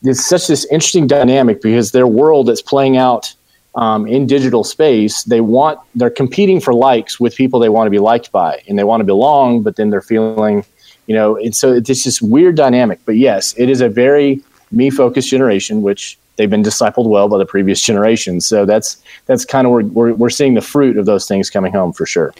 it's 0.02 0.26
such 0.26 0.46
this 0.46 0.64
interesting 0.66 1.06
dynamic 1.06 1.60
because 1.60 1.92
their 1.92 2.06
world 2.06 2.48
is 2.48 2.62
playing 2.62 2.96
out 2.96 3.34
um, 3.74 4.06
in 4.06 4.26
digital 4.26 4.64
space 4.64 5.22
they 5.24 5.40
want 5.40 5.78
they're 5.94 6.10
competing 6.10 6.60
for 6.60 6.74
likes 6.74 7.20
with 7.20 7.34
people 7.36 7.60
they 7.60 7.68
want 7.68 7.86
to 7.86 7.90
be 7.90 7.98
liked 7.98 8.32
by 8.32 8.60
and 8.68 8.78
they 8.78 8.84
want 8.84 9.00
to 9.00 9.04
belong 9.04 9.62
but 9.62 9.76
then 9.76 9.90
they're 9.90 10.00
feeling 10.00 10.64
you 11.08 11.14
know, 11.14 11.36
and 11.36 11.56
so 11.56 11.72
it's 11.72 11.88
this 11.88 12.22
weird 12.22 12.54
dynamic. 12.54 13.00
But 13.06 13.16
yes, 13.16 13.54
it 13.56 13.70
is 13.70 13.80
a 13.80 13.88
very 13.88 14.40
me 14.70 14.90
focused 14.90 15.30
generation, 15.30 15.80
which 15.82 16.18
they've 16.38 16.48
been 16.48 16.62
discipled 16.62 17.10
well 17.10 17.28
by 17.28 17.36
the 17.36 17.44
previous 17.44 17.82
generation. 17.82 18.40
So 18.40 18.64
that's 18.64 18.96
that's 19.26 19.44
kind 19.44 19.66
of 19.66 19.72
where 19.72 19.84
we're, 19.84 20.14
we're 20.14 20.30
seeing 20.30 20.54
the 20.54 20.62
fruit 20.62 20.96
of 20.96 21.04
those 21.04 21.28
things 21.28 21.50
coming 21.50 21.72
home 21.72 21.92
for 21.92 22.06
sure. 22.06 22.32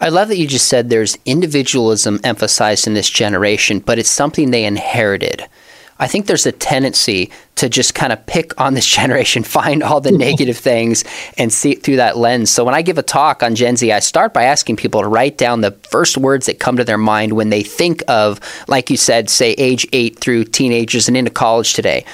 I 0.00 0.08
love 0.08 0.28
that 0.28 0.38
you 0.38 0.46
just 0.46 0.66
said 0.66 0.88
there's 0.88 1.18
individualism 1.26 2.18
emphasized 2.24 2.86
in 2.86 2.94
this 2.94 3.10
generation, 3.10 3.80
but 3.80 3.98
it's 3.98 4.10
something 4.10 4.50
they 4.50 4.64
inherited. 4.64 5.46
I 5.98 6.08
think 6.08 6.26
there's 6.26 6.46
a 6.46 6.52
tendency 6.52 7.30
to 7.56 7.68
just 7.68 7.94
kind 7.94 8.12
of 8.12 8.26
pick 8.26 8.60
on 8.60 8.74
this 8.74 8.86
generation, 8.98 9.44
find 9.44 9.82
all 9.82 10.00
the 10.00 10.10
negative 10.10 10.56
things, 10.72 11.04
and 11.38 11.52
see 11.52 11.72
it 11.72 11.84
through 11.84 11.96
that 11.96 12.16
lens. 12.16 12.50
So 12.50 12.64
when 12.64 12.74
I 12.74 12.82
give 12.82 12.98
a 12.98 13.02
talk 13.02 13.44
on 13.44 13.54
Gen 13.54 13.76
Z, 13.76 13.92
I 13.92 14.00
start 14.00 14.34
by 14.34 14.44
asking 14.44 14.76
people 14.76 15.02
to 15.02 15.06
write 15.06 15.38
down 15.38 15.60
the 15.60 15.70
first 15.88 16.16
words 16.18 16.46
that 16.46 16.58
come 16.58 16.76
to 16.76 16.84
their 16.84 16.98
mind 16.98 17.34
when 17.34 17.50
they 17.50 17.62
think 17.62 18.02
of, 18.08 18.40
like 18.66 18.90
you 18.90 18.96
said, 18.96 19.30
say 19.30 19.52
age 19.52 19.86
eight 19.92 20.18
through 20.18 20.44
teenagers 20.44 21.06
and 21.06 21.16
into 21.16 21.30
college 21.30 21.74
today. 21.74 22.04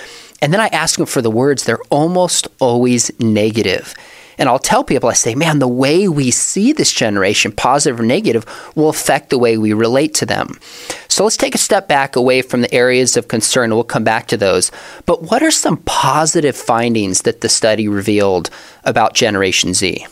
And 0.40 0.52
then 0.52 0.61
I 0.61 0.68
ask 0.68 0.97
them 0.97 1.07
for 1.07 1.23
the 1.23 1.30
words, 1.30 1.64
they're 1.64 1.83
almost 1.90 2.49
always 2.61 3.11
negative. 3.21 3.95
And 4.38 4.49
I'll 4.49 4.61
tell 4.61 4.85
people, 4.85 5.09
I 5.09 5.14
say, 5.14 5.35
man, 5.35 5.59
the 5.59 5.66
way 5.66 6.07
we 6.07 6.30
see 6.30 6.73
this 6.73 6.92
generation, 6.92 7.50
positive 7.50 7.99
or 7.99 8.04
negative, 8.04 8.47
will 8.76 8.88
affect 8.88 9.30
the 9.30 9.38
way 9.38 9.59
we 9.59 9.73
relate 9.73 10.14
to 10.14 10.26
them. 10.26 10.61
So 11.09 11.25
let's 11.25 11.37
take 11.37 11.57
a 11.57 11.59
step 11.59 11.88
back 11.88 12.14
away 12.14 12.42
from 12.42 12.61
the 12.61 12.73
areas 12.73 13.16
of 13.16 13.26
concern. 13.26 13.75
We'll 13.75 13.83
come 13.83 14.04
back 14.04 14.28
to 14.28 14.37
those. 14.37 14.71
But 15.07 15.25
what 15.25 15.42
are 15.42 15.50
some 15.50 15.78
positive 15.78 16.57
findings 16.57 17.23
that 17.23 17.40
the 17.40 17.49
study 17.49 17.88
revealed 17.88 18.49
about 18.85 19.14
Generation 19.14 19.75
Z? 19.75 20.07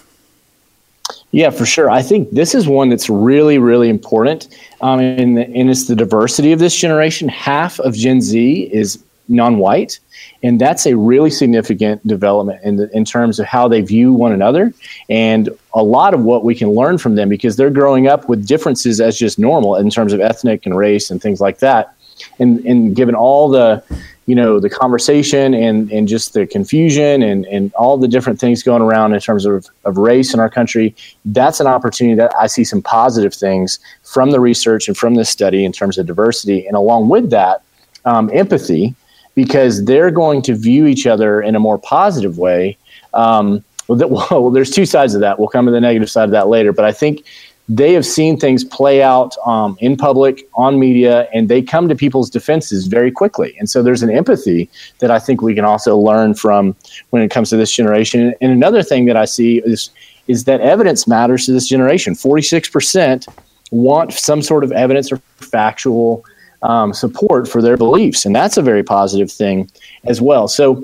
Yeah, 1.31 1.51
for 1.51 1.65
sure. 1.65 1.89
I 1.89 2.03
think 2.03 2.31
this 2.31 2.53
is 2.53 2.67
one 2.67 2.89
that's 2.89 3.09
really, 3.09 3.59
really 3.59 3.89
important. 3.89 4.49
Um, 4.81 4.99
and, 4.99 5.39
and 5.39 5.71
it's 5.71 5.87
the 5.87 5.95
diversity 5.95 6.51
of 6.51 6.59
this 6.59 6.75
generation. 6.77 7.29
Half 7.29 7.79
of 7.79 7.95
Gen 7.95 8.21
Z 8.21 8.71
is 8.73 9.01
non 9.29 9.59
white. 9.59 9.99
And 10.43 10.61
that's 10.61 10.87
a 10.87 10.97
really 10.97 11.31
significant 11.31 12.07
development 12.07 12.61
in, 12.63 12.77
the, 12.77 12.91
in 12.97 13.05
terms 13.05 13.39
of 13.39 13.47
how 13.47 13.69
they 13.69 13.81
view 13.81 14.13
one 14.13 14.33
another 14.33 14.73
and 15.09 15.49
a 15.75 15.83
lot 15.83 16.15
of 16.15 16.23
what 16.23 16.45
we 16.45 16.55
can 16.55 16.71
learn 16.71 16.99
from 16.99 17.15
them 17.17 17.29
because 17.29 17.57
they're 17.57 17.71
growing 17.71 18.07
up 18.07 18.29
with 18.29 18.47
differences 18.47 19.01
as 19.01 19.19
just 19.19 19.39
normal 19.39 19.77
in 19.77 19.91
terms 19.91 20.13
of 20.13 20.21
ethnic 20.21 20.67
and 20.67 20.77
race 20.77 21.11
and 21.11 21.21
things 21.21 21.41
like 21.41 21.59
that. 21.59 21.95
And, 22.39 22.65
and 22.65 22.97
given 22.97 23.15
all 23.15 23.51
the, 23.51 23.83
you 24.25 24.35
know, 24.35 24.59
the 24.59 24.71
conversation 24.71 25.55
and, 25.55 25.91
and 25.93 26.09
just 26.09 26.33
the 26.33 26.47
confusion 26.47 27.23
and, 27.23 27.45
and 27.47 27.73
all 27.75 27.99
the 27.99 28.09
different 28.09 28.41
things 28.41 28.63
going 28.63 28.83
around 28.83 29.13
in 29.13 29.21
terms 29.21 29.45
of, 29.45 29.69
of 29.85 29.99
race 29.99 30.33
in 30.33 30.41
our 30.41 30.49
country, 30.49 30.95
that's 31.27 31.61
an 31.61 31.67
opportunity 31.67 32.17
that 32.17 32.35
I 32.39 32.47
see 32.47 32.65
some 32.65 32.81
positive 32.81 33.35
things 33.35 33.79
from 34.03 34.31
the 34.31 34.41
research 34.41 34.89
and 34.89 34.97
from 34.97 35.15
this 35.15 35.29
study 35.29 35.65
in 35.65 35.73
terms 35.73 35.99
of 35.99 36.07
diversity. 36.07 36.67
And 36.67 36.75
along 36.75 37.09
with 37.09 37.31
that, 37.31 37.63
um, 38.07 38.31
empathy 38.33 38.95
because 39.37 39.85
they're 39.85 40.11
going 40.11 40.43
to 40.43 40.57
view 40.57 40.87
each 40.87 41.07
other 41.07 41.41
in 41.41 41.55
a 41.55 41.61
more 41.61 41.79
positive 41.79 42.39
way. 42.39 42.77
Um, 43.15 43.63
well, 43.89 44.51
there's 44.51 44.73
two 44.73 44.87
sides 44.87 45.15
of 45.15 45.21
that. 45.21 45.39
We'll 45.39 45.47
come 45.47 45.67
to 45.67 45.73
the 45.73 45.81
negative 45.81 46.11
side 46.11 46.25
of 46.25 46.33
that 46.33 46.49
later, 46.49 46.73
but 46.73 46.85
I 46.85 46.91
think 46.91 47.25
they 47.69 47.93
have 47.93 48.07
seen 48.07 48.39
things 48.39 48.65
play 48.65 49.03
out 49.03 49.37
um, 49.45 49.77
in 49.81 49.97
public, 49.97 50.49
on 50.55 50.79
media, 50.79 51.29
and 51.33 51.49
they 51.49 51.63
come 51.63 51.89
to 51.89 51.95
people's 51.95 52.31
defenses 52.31 52.87
very 52.87 53.11
quickly. 53.11 53.57
And 53.59 53.69
so 53.69 53.83
there's 53.83 54.03
an 54.03 54.11
empathy 54.11 54.69
that 55.01 55.11
I 55.11 55.19
think 55.19 55.43
we 55.43 55.55
can 55.55 55.65
also 55.65 55.97
learn 55.97 56.35
from 56.35 56.77
when 57.11 57.23
it 57.23 57.31
comes 57.31 57.51
to 57.51 57.57
this 57.57 57.73
generation. 57.73 58.35
And 58.41 58.53
another 58.53 58.83
thing 58.83 59.07
that 59.07 59.17
I 59.17 59.25
see 59.25 59.59
is 59.65 59.91
is 60.27 60.43
that 60.45 60.61
evidence 60.61 61.07
matters 61.07 61.47
to 61.47 61.53
this 61.53 61.69
generation. 61.69 62.15
46% 62.15 63.29
want 63.71 64.13
some 64.13 64.43
sort 64.43 64.65
of 64.65 64.73
evidence 64.73 65.13
or 65.13 65.19
factual 65.37 66.25
um, 66.63 66.93
support 66.93 67.49
for 67.49 67.63
their 67.63 67.77
beliefs, 67.77 68.25
and 68.25 68.35
that's 68.35 68.57
a 68.57 68.63
very 68.63 68.83
positive 68.83 69.31
thing 69.31 69.71
as 70.05 70.21
well. 70.21 70.49
So, 70.49 70.83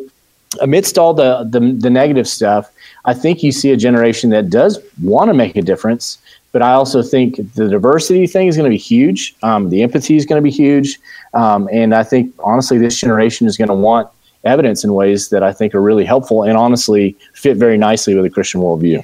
amidst 0.61 0.99
all 0.99 1.14
the, 1.14 1.49
the, 1.50 1.61
the 1.61 1.91
negative 1.91 2.29
stuff, 2.29 2.71
I 3.05 3.14
think 3.14 3.43
you 3.43 3.52
see 3.52 3.71
a 3.73 3.76
generation 3.76 4.31
that 4.31 4.50
does 4.50 4.79
want 5.02 5.29
to 5.29 5.35
make 5.35 5.57
a 5.57 5.62
difference. 5.62 6.19
But 6.52 6.61
I 6.61 6.73
also 6.75 7.02
think 7.02 7.37
the 7.55 7.67
diversity 7.67 8.26
thing 8.26 8.47
is 8.47 8.59
going 8.59 8.71
to 8.71 8.75
be 8.75 8.76
huge. 8.76 9.35
Um, 9.43 9.71
the 9.71 9.83
empathy 9.83 10.17
is 10.17 10.26
going 10.26 10.37
to 10.38 10.43
be 10.43 10.50
huge, 10.50 11.00
um, 11.33 11.67
and 11.73 11.95
I 11.95 12.02
think 12.02 12.35
honestly, 12.41 12.76
this 12.76 12.99
generation 12.99 13.47
is 13.47 13.57
going 13.57 13.69
to 13.69 13.75
want 13.75 14.11
evidence 14.45 14.85
in 14.85 14.93
ways 14.93 15.31
that 15.31 15.43
I 15.43 15.52
think 15.52 15.75
are 15.75 15.81
really 15.81 16.05
helpful 16.05 16.43
and 16.43 16.59
honestly 16.59 17.17
fit 17.33 17.57
very 17.57 17.79
nicely 17.79 18.14
with 18.14 18.25
a 18.25 18.31
Christian 18.31 18.61
worldview 18.61 19.02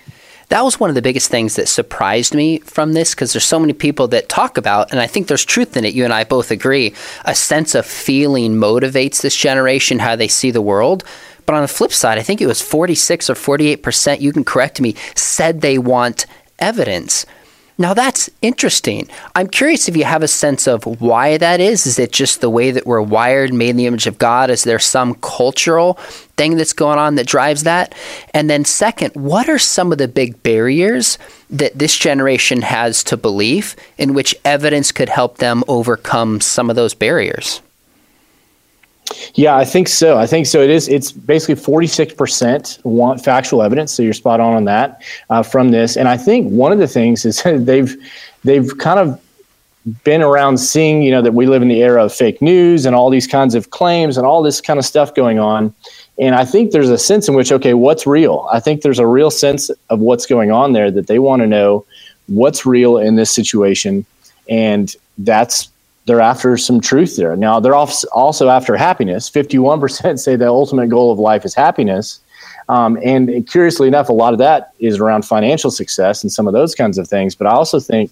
that 0.48 0.64
was 0.64 0.80
one 0.80 0.88
of 0.88 0.94
the 0.94 1.02
biggest 1.02 1.30
things 1.30 1.56
that 1.56 1.68
surprised 1.68 2.34
me 2.34 2.58
from 2.60 2.94
this 2.94 3.14
because 3.14 3.32
there's 3.32 3.44
so 3.44 3.60
many 3.60 3.72
people 3.72 4.08
that 4.08 4.28
talk 4.28 4.56
about, 4.56 4.90
and 4.90 5.00
I 5.00 5.06
think 5.06 5.26
there's 5.26 5.44
truth 5.44 5.76
in 5.76 5.84
it. 5.84 5.94
You 5.94 6.04
and 6.04 6.12
I 6.12 6.24
both 6.24 6.50
agree. 6.50 6.94
A 7.24 7.34
sense 7.34 7.74
of 7.74 7.84
feeling 7.84 8.54
motivates 8.54 9.20
this 9.20 9.36
generation, 9.36 9.98
how 9.98 10.16
they 10.16 10.28
see 10.28 10.50
the 10.50 10.62
world. 10.62 11.04
But 11.44 11.54
on 11.54 11.62
the 11.62 11.68
flip 11.68 11.92
side, 11.92 12.18
I 12.18 12.22
think 12.22 12.40
it 12.40 12.46
was 12.46 12.60
46 12.60 13.30
or 13.30 13.34
48%, 13.34 14.20
you 14.20 14.32
can 14.32 14.44
correct 14.44 14.80
me, 14.80 14.94
said 15.14 15.60
they 15.60 15.78
want 15.78 16.26
evidence. 16.58 17.26
Now 17.80 17.94
that's 17.94 18.28
interesting. 18.42 19.08
I'm 19.36 19.46
curious 19.46 19.88
if 19.88 19.96
you 19.96 20.02
have 20.02 20.24
a 20.24 20.28
sense 20.28 20.66
of 20.66 20.84
why 21.00 21.38
that 21.38 21.60
is. 21.60 21.86
Is 21.86 22.00
it 22.00 22.10
just 22.10 22.40
the 22.40 22.50
way 22.50 22.72
that 22.72 22.86
we're 22.86 23.00
wired, 23.00 23.54
made 23.54 23.70
in 23.70 23.76
the 23.76 23.86
image 23.86 24.08
of 24.08 24.18
God? 24.18 24.50
Is 24.50 24.64
there 24.64 24.80
some 24.80 25.14
cultural 25.14 25.94
thing 26.36 26.56
that's 26.56 26.72
going 26.72 26.98
on 26.98 27.14
that 27.14 27.28
drives 27.28 27.62
that? 27.62 27.94
And 28.34 28.50
then, 28.50 28.64
second, 28.64 29.14
what 29.14 29.48
are 29.48 29.60
some 29.60 29.92
of 29.92 29.98
the 29.98 30.08
big 30.08 30.42
barriers 30.42 31.18
that 31.50 31.78
this 31.78 31.96
generation 31.96 32.62
has 32.62 33.04
to 33.04 33.16
belief 33.16 33.76
in 33.96 34.12
which 34.12 34.34
evidence 34.44 34.90
could 34.90 35.08
help 35.08 35.38
them 35.38 35.62
overcome 35.68 36.40
some 36.40 36.70
of 36.70 36.74
those 36.74 36.94
barriers? 36.94 37.62
Yeah, 39.34 39.56
I 39.56 39.64
think 39.64 39.88
so. 39.88 40.18
I 40.18 40.26
think 40.26 40.46
so. 40.46 40.60
It 40.60 40.70
is. 40.70 40.88
It's 40.88 41.12
basically 41.12 41.54
forty 41.54 41.86
six 41.86 42.12
percent 42.12 42.78
want 42.84 43.24
factual 43.24 43.62
evidence. 43.62 43.92
So 43.92 44.02
you're 44.02 44.12
spot 44.12 44.40
on 44.40 44.54
on 44.54 44.64
that 44.64 45.02
uh, 45.30 45.42
from 45.42 45.70
this. 45.70 45.96
And 45.96 46.08
I 46.08 46.16
think 46.16 46.50
one 46.50 46.72
of 46.72 46.78
the 46.78 46.88
things 46.88 47.24
is 47.24 47.42
they've 47.44 47.96
they've 48.44 48.76
kind 48.78 49.00
of 49.00 49.20
been 50.04 50.20
around 50.20 50.58
seeing 50.58 51.02
you 51.02 51.10
know 51.10 51.22
that 51.22 51.32
we 51.32 51.46
live 51.46 51.62
in 51.62 51.68
the 51.68 51.82
era 51.82 52.04
of 52.04 52.12
fake 52.12 52.42
news 52.42 52.84
and 52.84 52.94
all 52.94 53.10
these 53.10 53.26
kinds 53.26 53.54
of 53.54 53.70
claims 53.70 54.16
and 54.16 54.26
all 54.26 54.42
this 54.42 54.60
kind 54.60 54.78
of 54.78 54.84
stuff 54.84 55.14
going 55.14 55.38
on. 55.38 55.74
And 56.18 56.34
I 56.34 56.44
think 56.44 56.72
there's 56.72 56.90
a 56.90 56.98
sense 56.98 57.28
in 57.28 57.34
which 57.34 57.52
okay, 57.52 57.74
what's 57.74 58.06
real? 58.06 58.48
I 58.52 58.60
think 58.60 58.82
there's 58.82 58.98
a 58.98 59.06
real 59.06 59.30
sense 59.30 59.70
of 59.88 60.00
what's 60.00 60.26
going 60.26 60.50
on 60.50 60.72
there 60.72 60.90
that 60.90 61.06
they 61.06 61.18
want 61.18 61.40
to 61.40 61.46
know 61.46 61.86
what's 62.26 62.66
real 62.66 62.98
in 62.98 63.16
this 63.16 63.30
situation, 63.30 64.04
and 64.48 64.94
that's 65.18 65.70
they're 66.08 66.22
after 66.22 66.56
some 66.56 66.80
truth 66.80 67.16
there. 67.16 67.36
Now, 67.36 67.60
they're 67.60 67.74
also 67.74 68.48
after 68.48 68.76
happiness. 68.76 69.30
51% 69.30 70.18
say 70.24 70.34
the 70.34 70.48
ultimate 70.48 70.88
goal 70.88 71.12
of 71.12 71.18
life 71.18 71.44
is 71.44 71.54
happiness. 71.54 72.20
Um, 72.70 72.98
and 73.04 73.46
curiously 73.46 73.88
enough, 73.88 74.08
a 74.08 74.12
lot 74.14 74.32
of 74.32 74.38
that 74.38 74.72
is 74.78 74.98
around 74.98 75.22
financial 75.22 75.70
success 75.70 76.22
and 76.22 76.32
some 76.32 76.46
of 76.46 76.54
those 76.54 76.74
kinds 76.74 76.98
of 76.98 77.06
things. 77.08 77.34
But 77.34 77.46
I 77.46 77.50
also 77.50 77.78
think 77.78 78.10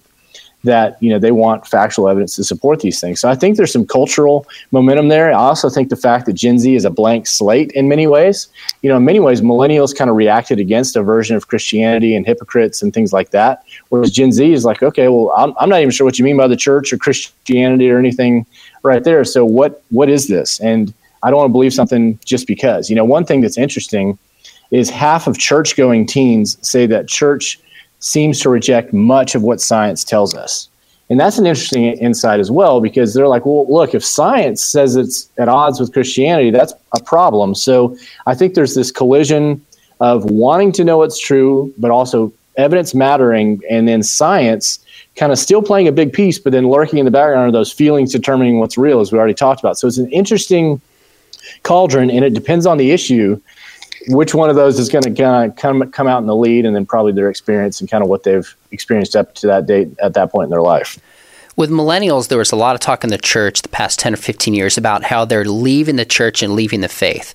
that 0.63 1.01
you 1.01 1.09
know 1.09 1.19
they 1.19 1.31
want 1.31 1.67
factual 1.67 2.09
evidence 2.09 2.35
to 2.35 2.43
support 2.43 2.79
these 2.79 2.99
things. 2.99 3.19
So 3.19 3.29
I 3.29 3.35
think 3.35 3.57
there's 3.57 3.71
some 3.71 3.85
cultural 3.85 4.45
momentum 4.71 5.07
there. 5.07 5.31
I 5.31 5.35
also 5.35 5.69
think 5.69 5.89
the 5.89 5.95
fact 5.95 6.25
that 6.25 6.33
Gen 6.33 6.59
Z 6.59 6.75
is 6.75 6.85
a 6.85 6.89
blank 6.89 7.27
slate 7.27 7.71
in 7.71 7.87
many 7.87 8.07
ways. 8.07 8.47
You 8.81 8.89
know, 8.89 8.97
in 8.97 9.05
many 9.05 9.19
ways, 9.19 9.41
millennials 9.41 9.95
kind 9.95 10.09
of 10.09 10.15
reacted 10.15 10.59
against 10.59 10.95
a 10.95 11.03
version 11.03 11.35
of 11.35 11.47
Christianity 11.47 12.15
and 12.15 12.25
hypocrites 12.25 12.81
and 12.81 12.93
things 12.93 13.13
like 13.13 13.31
that. 13.31 13.63
Whereas 13.89 14.11
Gen 14.11 14.31
Z 14.31 14.51
is 14.51 14.65
like, 14.65 14.81
okay, 14.83 15.07
well, 15.07 15.31
I'm, 15.37 15.53
I'm 15.59 15.69
not 15.69 15.79
even 15.79 15.91
sure 15.91 16.05
what 16.05 16.17
you 16.17 16.25
mean 16.25 16.37
by 16.37 16.47
the 16.47 16.57
church 16.57 16.91
or 16.91 16.97
Christianity 16.97 17.89
or 17.89 17.99
anything 17.99 18.45
right 18.83 19.03
there. 19.03 19.23
So 19.23 19.45
what 19.45 19.83
what 19.89 20.09
is 20.09 20.27
this? 20.27 20.59
And 20.59 20.93
I 21.23 21.29
don't 21.29 21.37
want 21.37 21.49
to 21.49 21.53
believe 21.53 21.73
something 21.73 22.19
just 22.25 22.47
because. 22.47 22.89
You 22.89 22.95
know, 22.95 23.05
one 23.05 23.25
thing 23.25 23.41
that's 23.41 23.57
interesting 23.57 24.17
is 24.71 24.89
half 24.89 25.27
of 25.27 25.37
church 25.37 25.75
going 25.75 26.05
teens 26.05 26.57
say 26.61 26.85
that 26.87 27.07
church 27.07 27.59
seems 27.99 28.39
to 28.41 28.49
reject 28.49 28.93
much 28.93 29.35
of 29.35 29.43
what 29.43 29.61
science 29.61 30.03
tells 30.03 30.35
us. 30.35 30.69
And 31.09 31.19
that's 31.19 31.37
an 31.37 31.45
interesting 31.45 31.85
insight 31.85 32.39
as 32.39 32.51
well 32.51 32.81
because 32.81 33.13
they're 33.13 33.29
like, 33.29 33.45
well, 33.45 33.65
look, 33.71 33.95
if 33.95 34.03
science 34.03 34.61
says 34.61 34.95
it's 34.95 35.29
at 35.37 35.47
odds 35.47 35.79
with 35.79 35.93
Christianity, 35.93 36.51
that's 36.51 36.73
a 36.93 37.01
problem. 37.01 37.55
So 37.55 37.97
I 38.25 38.35
think 38.35 38.55
there's 38.55 38.75
this 38.75 38.91
collision 38.91 39.65
of 39.99 40.25
wanting 40.25 40.73
to 40.73 40.83
know 40.83 40.97
what's 40.97 41.19
true, 41.19 41.73
but 41.77 41.91
also 41.91 42.33
evidence 42.57 42.93
mattering, 42.93 43.61
and 43.69 43.87
then 43.87 44.03
science 44.03 44.79
kind 45.15 45.31
of 45.31 45.39
still 45.39 45.61
playing 45.61 45.87
a 45.87 45.91
big 45.91 46.11
piece, 46.11 46.37
but 46.37 46.51
then 46.51 46.67
lurking 46.69 46.99
in 46.99 47.05
the 47.05 47.11
background 47.11 47.49
are 47.49 47.51
those 47.51 47.71
feelings 47.71 48.11
determining 48.11 48.59
what's 48.59 48.77
real, 48.77 48.99
as 48.99 49.11
we 49.11 49.17
already 49.17 49.33
talked 49.33 49.59
about. 49.59 49.77
So 49.77 49.87
it's 49.87 49.97
an 49.97 50.11
interesting 50.11 50.81
cauldron, 51.63 52.11
and 52.11 52.25
it 52.25 52.33
depends 52.33 52.65
on 52.65 52.77
the 52.77 52.91
issue 52.91 53.39
which 54.07 54.33
one 54.33 54.49
of 54.49 54.55
those 54.55 54.79
is 54.79 54.89
going 54.89 55.03
to 55.03 55.13
kind 55.13 55.51
of 55.51 55.57
come 55.57 55.89
come 55.91 56.07
out 56.07 56.19
in 56.19 56.27
the 56.27 56.35
lead, 56.35 56.65
and 56.65 56.75
then 56.75 56.85
probably 56.85 57.11
their 57.11 57.29
experience 57.29 57.79
and 57.81 57.89
kind 57.89 58.03
of 58.03 58.09
what 58.09 58.23
they've 58.23 58.55
experienced 58.71 59.15
up 59.15 59.35
to 59.35 59.47
that 59.47 59.65
date 59.65 59.89
at 60.01 60.13
that 60.13 60.31
point 60.31 60.45
in 60.45 60.49
their 60.49 60.61
life. 60.61 60.99
With 61.55 61.71
millennials, 61.71 62.27
there 62.27 62.37
was 62.37 62.51
a 62.51 62.55
lot 62.55 62.75
of 62.75 62.81
talk 62.81 63.03
in 63.03 63.09
the 63.09 63.17
church 63.17 63.63
the 63.63 63.69
past 63.69 63.97
10 63.99 64.13
or 64.13 64.17
15 64.17 64.53
years 64.53 64.77
about 64.77 65.03
how 65.03 65.25
they're 65.25 65.43
leaving 65.43 65.95
the 65.95 66.05
church 66.05 66.43
and 66.43 66.53
leaving 66.53 66.81
the 66.81 66.87
faith. 66.87 67.33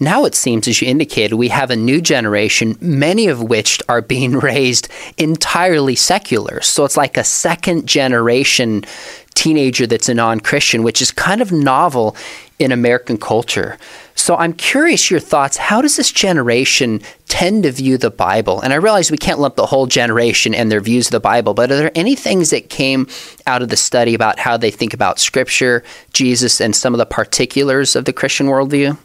Now 0.00 0.24
it 0.24 0.34
seems, 0.34 0.66
as 0.66 0.82
you 0.82 0.88
indicated, 0.88 1.36
we 1.36 1.48
have 1.48 1.70
a 1.70 1.76
new 1.76 2.00
generation, 2.00 2.76
many 2.80 3.28
of 3.28 3.42
which 3.42 3.80
are 3.88 4.02
being 4.02 4.32
raised 4.38 4.88
entirely 5.18 5.96
secular. 5.96 6.60
So 6.60 6.84
it's 6.84 6.96
like 6.96 7.16
a 7.16 7.24
second 7.24 7.86
generation 7.86 8.84
teenager 9.34 9.86
that's 9.86 10.08
a 10.08 10.14
non 10.14 10.40
Christian, 10.40 10.82
which 10.82 11.02
is 11.02 11.10
kind 11.10 11.40
of 11.40 11.52
novel 11.52 12.16
in 12.58 12.72
American 12.72 13.18
culture. 13.18 13.76
So 14.14 14.36
I'm 14.36 14.52
curious 14.52 15.10
your 15.10 15.20
thoughts. 15.20 15.56
How 15.56 15.82
does 15.82 15.96
this 15.96 16.12
generation 16.12 17.02
tend 17.28 17.64
to 17.64 17.72
view 17.72 17.98
the 17.98 18.10
Bible? 18.10 18.60
And 18.60 18.72
I 18.72 18.76
realize 18.76 19.10
we 19.10 19.18
can't 19.18 19.40
lump 19.40 19.56
the 19.56 19.66
whole 19.66 19.86
generation 19.86 20.54
and 20.54 20.70
their 20.70 20.80
views 20.80 21.08
of 21.08 21.12
the 21.12 21.20
Bible, 21.20 21.52
but 21.52 21.70
are 21.70 21.76
there 21.76 21.90
any 21.94 22.14
things 22.14 22.50
that 22.50 22.70
came 22.70 23.08
out 23.46 23.60
of 23.60 23.68
the 23.68 23.76
study 23.76 24.14
about 24.14 24.38
how 24.38 24.56
they 24.56 24.70
think 24.70 24.94
about 24.94 25.18
Scripture, 25.18 25.82
Jesus, 26.12 26.60
and 26.60 26.74
some 26.74 26.94
of 26.94 26.98
the 26.98 27.06
particulars 27.06 27.96
of 27.96 28.04
the 28.04 28.12
Christian 28.12 28.46
worldview? 28.46 28.96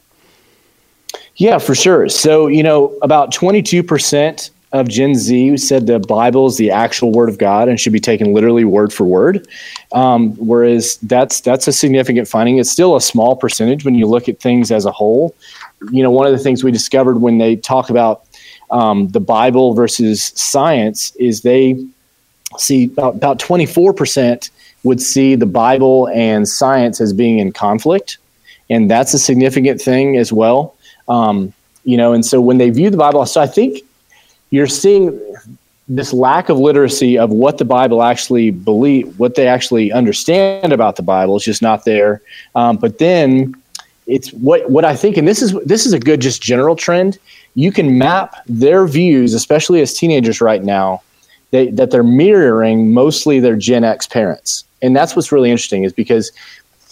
Yeah, 1.35 1.57
for 1.57 1.73
sure. 1.73 2.07
So, 2.09 2.47
you 2.47 2.61
know, 2.61 2.97
about 3.01 3.33
22% 3.33 4.49
of 4.71 4.87
Gen 4.87 5.15
Z 5.15 5.47
who 5.47 5.57
said 5.57 5.87
the 5.87 5.99
Bible 5.99 6.47
is 6.47 6.57
the 6.57 6.71
actual 6.71 7.11
Word 7.11 7.29
of 7.29 7.37
God 7.37 7.67
and 7.67 7.79
should 7.79 7.93
be 7.93 7.99
taken 7.99 8.33
literally 8.33 8.65
word 8.65 8.93
for 8.93 9.03
word. 9.03 9.47
Um, 9.93 10.33
whereas 10.35 10.97
that's 10.97 11.41
that's 11.41 11.67
a 11.67 11.73
significant 11.73 12.27
finding. 12.27 12.59
It's 12.59 12.71
still 12.71 12.95
a 12.95 13.01
small 13.01 13.35
percentage 13.35 13.83
when 13.83 13.95
you 13.95 14.05
look 14.05 14.29
at 14.29 14.39
things 14.39 14.71
as 14.71 14.85
a 14.85 14.91
whole. 14.91 15.35
You 15.91 16.03
know, 16.03 16.11
one 16.11 16.27
of 16.27 16.33
the 16.33 16.39
things 16.39 16.63
we 16.63 16.71
discovered 16.71 17.19
when 17.19 17.37
they 17.37 17.55
talk 17.55 17.89
about 17.89 18.25
um, 18.71 19.07
the 19.09 19.19
Bible 19.19 19.73
versus 19.73 20.31
science 20.35 21.15
is 21.15 21.41
they 21.41 21.83
see 22.57 22.85
about, 22.85 23.15
about 23.15 23.39
24% 23.39 24.49
would 24.83 25.01
see 25.01 25.35
the 25.35 25.45
Bible 25.45 26.07
and 26.09 26.47
science 26.47 27.01
as 27.01 27.13
being 27.13 27.39
in 27.39 27.51
conflict. 27.51 28.17
And 28.69 28.89
that's 28.89 29.13
a 29.13 29.19
significant 29.19 29.81
thing 29.81 30.17
as 30.17 30.31
well. 30.31 30.75
Um, 31.07 31.53
you 31.83 31.97
know, 31.97 32.13
and 32.13 32.25
so 32.25 32.39
when 32.39 32.59
they 32.59 32.69
view 32.69 32.89
the 32.89 32.97
Bible, 32.97 33.25
so 33.25 33.41
I 33.41 33.47
think 33.47 33.83
you're 34.49 34.67
seeing 34.67 35.19
this 35.89 36.13
lack 36.13 36.49
of 36.49 36.57
literacy 36.57 37.17
of 37.17 37.31
what 37.31 37.57
the 37.57 37.65
Bible 37.65 38.03
actually 38.03 38.51
believe, 38.51 39.17
what 39.17 39.35
they 39.35 39.47
actually 39.47 39.91
understand 39.91 40.71
about 40.71 40.95
the 40.95 41.01
Bible 41.01 41.35
is 41.35 41.43
just 41.43 41.63
not 41.63 41.83
there. 41.83 42.21
Um, 42.53 42.77
but 42.77 42.99
then 42.99 43.55
it's 44.05 44.31
what 44.33 44.69
what 44.69 44.85
I 44.85 44.95
think, 44.95 45.17
and 45.17 45.27
this 45.27 45.41
is 45.41 45.53
this 45.65 45.85
is 45.85 45.93
a 45.93 45.99
good 45.99 46.21
just 46.21 46.41
general 46.41 46.75
trend. 46.75 47.17
You 47.55 47.71
can 47.71 47.97
map 47.97 48.35
their 48.45 48.87
views, 48.87 49.33
especially 49.33 49.81
as 49.81 49.93
teenagers 49.93 50.41
right 50.41 50.63
now, 50.63 51.01
they, 51.51 51.71
that 51.71 51.89
they're 51.89 52.03
mirroring 52.03 52.93
mostly 52.93 53.39
their 53.39 53.55
Gen 53.55 53.83
X 53.83 54.05
parents, 54.05 54.63
and 54.81 54.95
that's 54.95 55.15
what's 55.15 55.31
really 55.31 55.49
interesting 55.49 55.83
is 55.83 55.93
because 55.93 56.31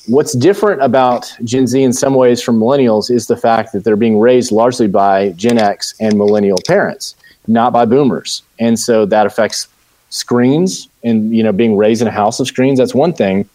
what's 0.07 0.33
different 0.33 0.81
about 0.81 1.31
Gen 1.43 1.67
Z 1.67 1.81
in 1.81 1.93
some 1.93 2.15
ways 2.15 2.41
from 2.41 2.59
millennials 2.59 3.11
is 3.11 3.27
the 3.27 3.37
fact 3.37 3.73
that 3.73 3.83
they're 3.83 3.95
being 3.95 4.19
raised 4.19 4.51
largely 4.51 4.87
by 4.87 5.29
Gen 5.33 5.59
X 5.59 5.93
and 5.99 6.17
millennial 6.17 6.57
parents 6.65 7.15
not 7.47 7.73
by 7.73 7.85
boomers. 7.85 8.43
And 8.59 8.79
so 8.79 9.05
that 9.05 9.25
affects 9.25 9.67
screens 10.09 10.87
and 11.03 11.35
you 11.35 11.43
know 11.43 11.51
being 11.51 11.75
raised 11.75 12.01
in 12.01 12.07
a 12.07 12.11
house 12.11 12.39
of 12.39 12.47
screens 12.47 12.79
that's 12.79 12.95
one 12.95 13.13
thing. 13.13 13.47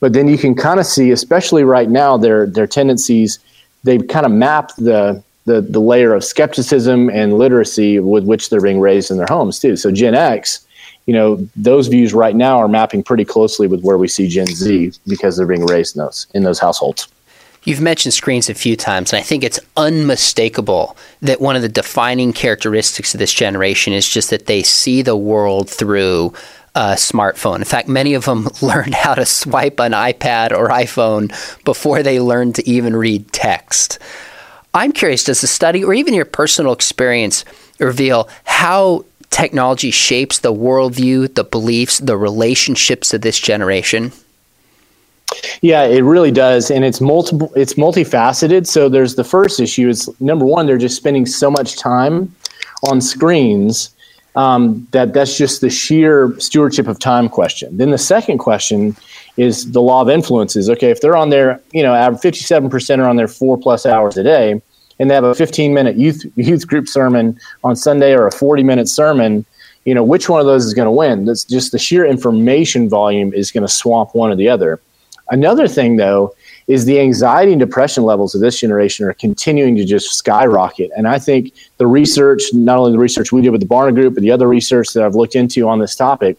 But 0.00 0.12
then 0.12 0.28
you 0.28 0.38
can 0.38 0.54
kind 0.54 0.78
of 0.78 0.86
see 0.86 1.10
especially 1.10 1.64
right 1.64 1.90
now 1.90 2.16
their 2.16 2.46
their 2.46 2.66
tendencies 2.66 3.38
they 3.84 3.98
kind 3.98 4.26
of 4.26 4.32
map 4.32 4.72
the, 4.76 5.22
the 5.44 5.60
the 5.60 5.80
layer 5.80 6.14
of 6.14 6.24
skepticism 6.24 7.08
and 7.10 7.38
literacy 7.38 7.98
with 8.00 8.24
which 8.24 8.50
they're 8.50 8.60
being 8.60 8.80
raised 8.80 9.10
in 9.10 9.16
their 9.16 9.26
homes 9.28 9.58
too. 9.58 9.76
So 9.76 9.90
gen 9.90 10.14
x 10.14 10.66
you 11.06 11.14
know 11.14 11.48
those 11.56 11.88
views 11.88 12.12
right 12.12 12.36
now 12.36 12.58
are 12.58 12.68
mapping 12.68 13.02
pretty 13.02 13.24
closely 13.24 13.66
with 13.66 13.82
where 13.82 13.98
we 13.98 14.08
see 14.08 14.28
gen 14.28 14.46
z 14.46 14.92
because 15.06 15.36
they're 15.36 15.46
being 15.46 15.66
raised 15.66 15.96
in 15.96 16.02
those 16.02 16.26
in 16.34 16.42
those 16.42 16.58
households 16.58 17.08
You've 17.66 17.80
mentioned 17.80 18.14
screens 18.14 18.48
a 18.48 18.54
few 18.54 18.76
times, 18.76 19.12
and 19.12 19.18
I 19.18 19.24
think 19.24 19.42
it's 19.42 19.58
unmistakable 19.76 20.96
that 21.20 21.40
one 21.40 21.56
of 21.56 21.62
the 21.62 21.68
defining 21.68 22.32
characteristics 22.32 23.12
of 23.12 23.18
this 23.18 23.32
generation 23.32 23.92
is 23.92 24.08
just 24.08 24.30
that 24.30 24.46
they 24.46 24.62
see 24.62 25.02
the 25.02 25.16
world 25.16 25.68
through 25.68 26.32
a 26.76 26.94
smartphone. 26.94 27.56
In 27.56 27.64
fact, 27.64 27.88
many 27.88 28.14
of 28.14 28.24
them 28.24 28.48
learned 28.62 28.94
how 28.94 29.14
to 29.14 29.26
swipe 29.26 29.80
an 29.80 29.92
iPad 29.92 30.52
or 30.52 30.68
iPhone 30.68 31.28
before 31.64 32.04
they 32.04 32.20
learned 32.20 32.54
to 32.54 32.70
even 32.70 32.94
read 32.94 33.32
text. 33.32 33.98
I'm 34.72 34.92
curious, 34.92 35.24
does 35.24 35.40
the 35.40 35.48
study 35.48 35.82
or 35.82 35.92
even 35.92 36.14
your 36.14 36.24
personal 36.24 36.72
experience 36.72 37.44
reveal 37.80 38.28
how 38.44 39.06
technology 39.30 39.90
shapes 39.90 40.38
the 40.38 40.54
worldview, 40.54 41.34
the 41.34 41.42
beliefs, 41.42 41.98
the 41.98 42.16
relationships 42.16 43.12
of 43.12 43.22
this 43.22 43.40
generation? 43.40 44.12
Yeah, 45.62 45.84
it 45.84 46.02
really 46.02 46.30
does, 46.30 46.70
and 46.70 46.84
it's 46.84 47.00
multiple. 47.00 47.52
It's 47.56 47.74
multifaceted. 47.74 48.66
So 48.66 48.88
there's 48.88 49.14
the 49.14 49.24
first 49.24 49.60
issue 49.60 49.88
It's 49.88 50.08
number 50.20 50.44
one, 50.44 50.66
they're 50.66 50.78
just 50.78 50.96
spending 50.96 51.26
so 51.26 51.50
much 51.50 51.76
time 51.76 52.34
on 52.84 53.00
screens 53.00 53.90
um, 54.36 54.86
that 54.90 55.14
that's 55.14 55.36
just 55.36 55.62
the 55.62 55.70
sheer 55.70 56.38
stewardship 56.38 56.86
of 56.86 56.98
time 56.98 57.28
question. 57.28 57.76
Then 57.76 57.90
the 57.90 57.98
second 57.98 58.38
question 58.38 58.96
is 59.36 59.72
the 59.72 59.80
law 59.80 60.02
of 60.02 60.10
influences. 60.10 60.70
Okay, 60.70 60.90
if 60.90 61.00
they're 61.00 61.16
on 61.16 61.30
there, 61.30 61.60
you 61.72 61.82
know, 61.82 61.92
57% 61.92 62.98
are 62.98 63.08
on 63.08 63.16
their 63.16 63.28
four 63.28 63.58
plus 63.58 63.86
hours 63.86 64.16
a 64.16 64.22
day, 64.22 64.60
and 64.98 65.10
they 65.10 65.14
have 65.14 65.24
a 65.24 65.34
15 65.34 65.74
minute 65.74 65.96
youth 65.96 66.24
youth 66.36 66.66
group 66.66 66.88
sermon 66.88 67.38
on 67.64 67.76
Sunday 67.76 68.12
or 68.12 68.26
a 68.26 68.32
40 68.32 68.62
minute 68.62 68.88
sermon. 68.88 69.44
You 69.84 69.94
know, 69.94 70.02
which 70.02 70.28
one 70.28 70.40
of 70.40 70.46
those 70.46 70.64
is 70.64 70.74
going 70.74 70.86
to 70.86 70.92
win? 70.92 71.26
That's 71.26 71.44
just 71.44 71.70
the 71.70 71.78
sheer 71.78 72.04
information 72.04 72.88
volume 72.88 73.32
is 73.32 73.52
going 73.52 73.64
to 73.64 73.72
swamp 73.72 74.14
one 74.14 74.30
or 74.30 74.36
the 74.36 74.48
other. 74.48 74.80
Another 75.30 75.66
thing, 75.66 75.96
though, 75.96 76.34
is 76.68 76.84
the 76.84 77.00
anxiety 77.00 77.52
and 77.52 77.60
depression 77.60 78.04
levels 78.04 78.34
of 78.34 78.40
this 78.40 78.58
generation 78.58 79.06
are 79.06 79.14
continuing 79.14 79.76
to 79.76 79.84
just 79.84 80.14
skyrocket. 80.14 80.90
And 80.96 81.06
I 81.06 81.18
think 81.18 81.52
the 81.78 81.86
research, 81.86 82.42
not 82.52 82.78
only 82.78 82.92
the 82.92 82.98
research 82.98 83.32
we 83.32 83.42
did 83.42 83.50
with 83.50 83.60
the 83.60 83.66
Barna 83.66 83.94
Group, 83.94 84.14
but 84.14 84.22
the 84.22 84.30
other 84.30 84.48
research 84.48 84.92
that 84.94 85.04
I've 85.04 85.14
looked 85.14 85.36
into 85.36 85.68
on 85.68 85.78
this 85.78 85.94
topic, 85.94 86.36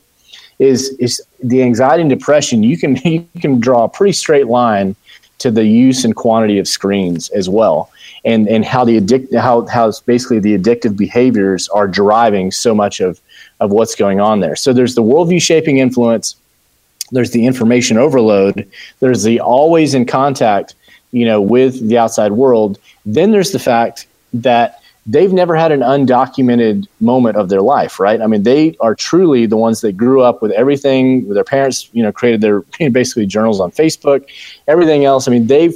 is 0.59 0.89
is 0.99 1.21
the 1.43 1.61
anxiety 1.61 2.01
and 2.01 2.09
depression. 2.09 2.63
You 2.63 2.77
can 2.77 2.95
you 3.05 3.27
can 3.39 3.59
draw 3.59 3.83
a 3.85 3.89
pretty 3.89 4.13
straight 4.13 4.47
line 4.47 4.95
to 5.39 5.51
the 5.51 5.65
use 5.65 6.03
and 6.03 6.15
quantity 6.15 6.57
of 6.57 6.67
screens 6.67 7.29
as 7.29 7.47
well, 7.47 7.91
and 8.25 8.47
and 8.47 8.65
how 8.65 8.83
the 8.83 8.97
addict 8.97 9.33
how 9.35 9.65
how 9.67 9.91
basically 10.05 10.39
the 10.39 10.57
addictive 10.57 10.97
behaviors 10.97 11.69
are 11.69 11.87
driving 11.87 12.51
so 12.51 12.73
much 12.73 12.99
of 12.99 13.21
of 13.59 13.71
what's 13.71 13.95
going 13.95 14.19
on 14.19 14.39
there. 14.39 14.55
So 14.55 14.73
there's 14.73 14.95
the 14.95 15.03
worldview 15.03 15.41
shaping 15.41 15.77
influence 15.77 16.35
there's 17.11 17.31
the 17.31 17.45
information 17.45 17.97
overload 17.97 18.69
there's 18.99 19.23
the 19.23 19.39
always 19.39 19.93
in 19.93 20.05
contact 20.05 20.75
you 21.11 21.25
know 21.25 21.41
with 21.41 21.87
the 21.87 21.97
outside 21.97 22.33
world 22.33 22.79
then 23.05 23.31
there's 23.31 23.51
the 23.51 23.59
fact 23.59 24.07
that 24.33 24.81
they've 25.05 25.31
never 25.31 25.55
had 25.55 25.71
an 25.71 25.79
undocumented 25.79 26.85
moment 26.99 27.37
of 27.37 27.49
their 27.49 27.61
life 27.61 27.99
right? 27.99 28.21
I 28.21 28.27
mean 28.27 28.43
they 28.43 28.75
are 28.81 28.95
truly 28.95 29.45
the 29.45 29.57
ones 29.57 29.81
that 29.81 29.93
grew 29.93 30.21
up 30.21 30.41
with 30.41 30.51
everything 30.51 31.27
their 31.33 31.43
parents 31.43 31.89
you 31.93 32.03
know 32.03 32.11
created 32.11 32.41
their 32.41 32.61
basically 32.91 33.25
journals 33.25 33.59
on 33.59 33.71
facebook 33.71 34.25
everything 34.67 35.05
else. 35.05 35.27
I 35.27 35.31
mean 35.31 35.47
they've 35.47 35.73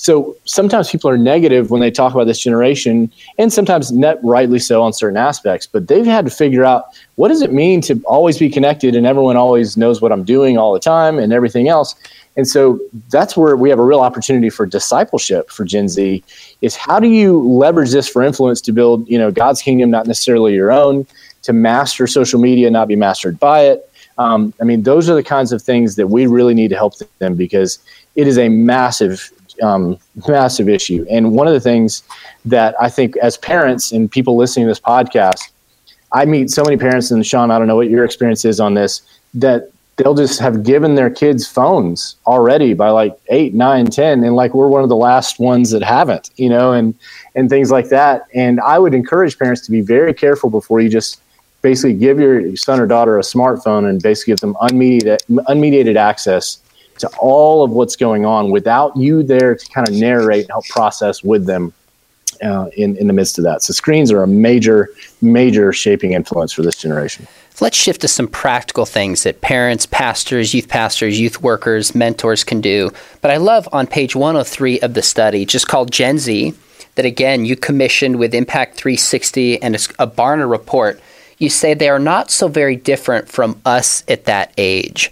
so 0.00 0.34
sometimes 0.46 0.88
people 0.88 1.10
are 1.10 1.18
negative 1.18 1.70
when 1.70 1.82
they 1.82 1.90
talk 1.90 2.14
about 2.14 2.24
this 2.24 2.38
generation, 2.40 3.12
and 3.36 3.52
sometimes 3.52 3.92
net 3.92 4.18
rightly 4.22 4.58
so 4.58 4.80
on 4.80 4.94
certain 4.94 5.18
aspects. 5.18 5.66
But 5.66 5.88
they've 5.88 6.06
had 6.06 6.24
to 6.24 6.30
figure 6.30 6.64
out 6.64 6.86
what 7.16 7.28
does 7.28 7.42
it 7.42 7.52
mean 7.52 7.82
to 7.82 8.00
always 8.06 8.38
be 8.38 8.48
connected, 8.48 8.96
and 8.96 9.06
everyone 9.06 9.36
always 9.36 9.76
knows 9.76 10.00
what 10.00 10.10
I'm 10.10 10.24
doing 10.24 10.56
all 10.56 10.72
the 10.72 10.80
time, 10.80 11.18
and 11.18 11.34
everything 11.34 11.68
else. 11.68 11.94
And 12.38 12.48
so 12.48 12.80
that's 13.10 13.36
where 13.36 13.58
we 13.58 13.68
have 13.68 13.78
a 13.78 13.84
real 13.84 14.00
opportunity 14.00 14.48
for 14.48 14.64
discipleship 14.64 15.50
for 15.50 15.66
Gen 15.66 15.86
Z. 15.86 16.24
Is 16.62 16.76
how 16.76 16.98
do 16.98 17.06
you 17.06 17.38
leverage 17.38 17.90
this 17.90 18.08
for 18.08 18.22
influence 18.22 18.62
to 18.62 18.72
build, 18.72 19.06
you 19.06 19.18
know, 19.18 19.30
God's 19.30 19.60
kingdom, 19.60 19.90
not 19.90 20.06
necessarily 20.06 20.54
your 20.54 20.72
own, 20.72 21.06
to 21.42 21.52
master 21.52 22.06
social 22.06 22.40
media, 22.40 22.70
not 22.70 22.88
be 22.88 22.96
mastered 22.96 23.38
by 23.38 23.64
it. 23.64 23.86
Um, 24.16 24.54
I 24.62 24.64
mean, 24.64 24.82
those 24.82 25.10
are 25.10 25.14
the 25.14 25.22
kinds 25.22 25.52
of 25.52 25.60
things 25.60 25.96
that 25.96 26.06
we 26.06 26.26
really 26.26 26.54
need 26.54 26.68
to 26.68 26.76
help 26.76 26.94
them 27.18 27.34
because 27.34 27.78
it 28.16 28.26
is 28.26 28.38
a 28.38 28.48
massive 28.48 29.30
um, 29.62 29.98
massive 30.28 30.68
issue. 30.68 31.04
And 31.10 31.32
one 31.32 31.46
of 31.46 31.52
the 31.52 31.60
things 31.60 32.02
that 32.44 32.74
I 32.80 32.88
think 32.88 33.16
as 33.18 33.36
parents 33.36 33.92
and 33.92 34.10
people 34.10 34.36
listening 34.36 34.66
to 34.66 34.70
this 34.70 34.80
podcast, 34.80 35.50
I 36.12 36.24
meet 36.24 36.50
so 36.50 36.64
many 36.64 36.76
parents, 36.76 37.10
and 37.10 37.24
Sean, 37.24 37.50
I 37.50 37.58
don't 37.58 37.68
know 37.68 37.76
what 37.76 37.88
your 37.88 38.04
experience 38.04 38.44
is 38.44 38.58
on 38.60 38.74
this, 38.74 39.02
that 39.34 39.70
they'll 39.96 40.14
just 40.14 40.40
have 40.40 40.62
given 40.62 40.94
their 40.94 41.10
kids 41.10 41.46
phones 41.46 42.16
already 42.26 42.72
by 42.74 42.88
like 42.88 43.18
eight, 43.28 43.54
nine, 43.54 43.86
ten, 43.86 44.24
and 44.24 44.34
like 44.34 44.54
we're 44.54 44.68
one 44.68 44.82
of 44.82 44.88
the 44.88 44.96
last 44.96 45.38
ones 45.38 45.70
that 45.70 45.82
haven't, 45.82 46.30
you 46.36 46.48
know, 46.48 46.72
and 46.72 46.94
and 47.34 47.50
things 47.50 47.70
like 47.70 47.90
that. 47.90 48.26
And 48.34 48.60
I 48.60 48.78
would 48.78 48.94
encourage 48.94 49.38
parents 49.38 49.64
to 49.66 49.70
be 49.70 49.82
very 49.82 50.14
careful 50.14 50.50
before 50.50 50.80
you 50.80 50.88
just 50.88 51.20
basically 51.62 51.94
give 51.94 52.18
your 52.18 52.56
son 52.56 52.80
or 52.80 52.86
daughter 52.86 53.18
a 53.18 53.22
smartphone 53.22 53.88
and 53.88 54.02
basically 54.02 54.32
give 54.32 54.40
them 54.40 54.54
unmediated 54.62 55.18
unmediated 55.48 55.96
access 55.96 56.58
to 57.00 57.08
all 57.18 57.62
of 57.64 57.70
what's 57.70 57.96
going 57.96 58.24
on 58.24 58.50
without 58.50 58.96
you 58.96 59.22
there 59.22 59.54
to 59.54 59.68
kind 59.68 59.88
of 59.88 59.94
narrate 59.94 60.42
and 60.42 60.50
help 60.50 60.66
process 60.66 61.22
with 61.22 61.46
them 61.46 61.72
uh, 62.42 62.68
in, 62.76 62.96
in 62.96 63.06
the 63.06 63.12
midst 63.12 63.38
of 63.38 63.44
that. 63.44 63.62
So 63.62 63.72
screens 63.72 64.10
are 64.10 64.22
a 64.22 64.26
major, 64.26 64.88
major 65.20 65.72
shaping 65.72 66.12
influence 66.12 66.52
for 66.52 66.62
this 66.62 66.76
generation. 66.76 67.26
Let's 67.60 67.76
shift 67.76 68.00
to 68.00 68.08
some 68.08 68.26
practical 68.26 68.86
things 68.86 69.24
that 69.24 69.42
parents, 69.42 69.84
pastors, 69.84 70.54
youth 70.54 70.68
pastors, 70.68 71.20
youth 71.20 71.42
workers, 71.42 71.94
mentors 71.94 72.42
can 72.42 72.62
do. 72.62 72.90
But 73.20 73.30
I 73.30 73.36
love 73.36 73.68
on 73.72 73.86
page 73.86 74.16
103 74.16 74.80
of 74.80 74.94
the 74.94 75.02
study, 75.02 75.44
just 75.44 75.68
called 75.68 75.90
Gen 75.90 76.18
Z, 76.18 76.54
that 76.94 77.04
again 77.04 77.44
you 77.44 77.56
commissioned 77.56 78.18
with 78.18 78.34
Impact 78.34 78.76
360 78.76 79.62
and 79.62 79.74
a 79.74 80.06
Barna 80.06 80.50
report. 80.50 81.00
You 81.36 81.50
say 81.50 81.74
they 81.74 81.88
are 81.88 81.98
not 81.98 82.30
so 82.30 82.48
very 82.48 82.76
different 82.76 83.28
from 83.28 83.60
us 83.66 84.04
at 84.08 84.24
that 84.24 84.52
age. 84.56 85.10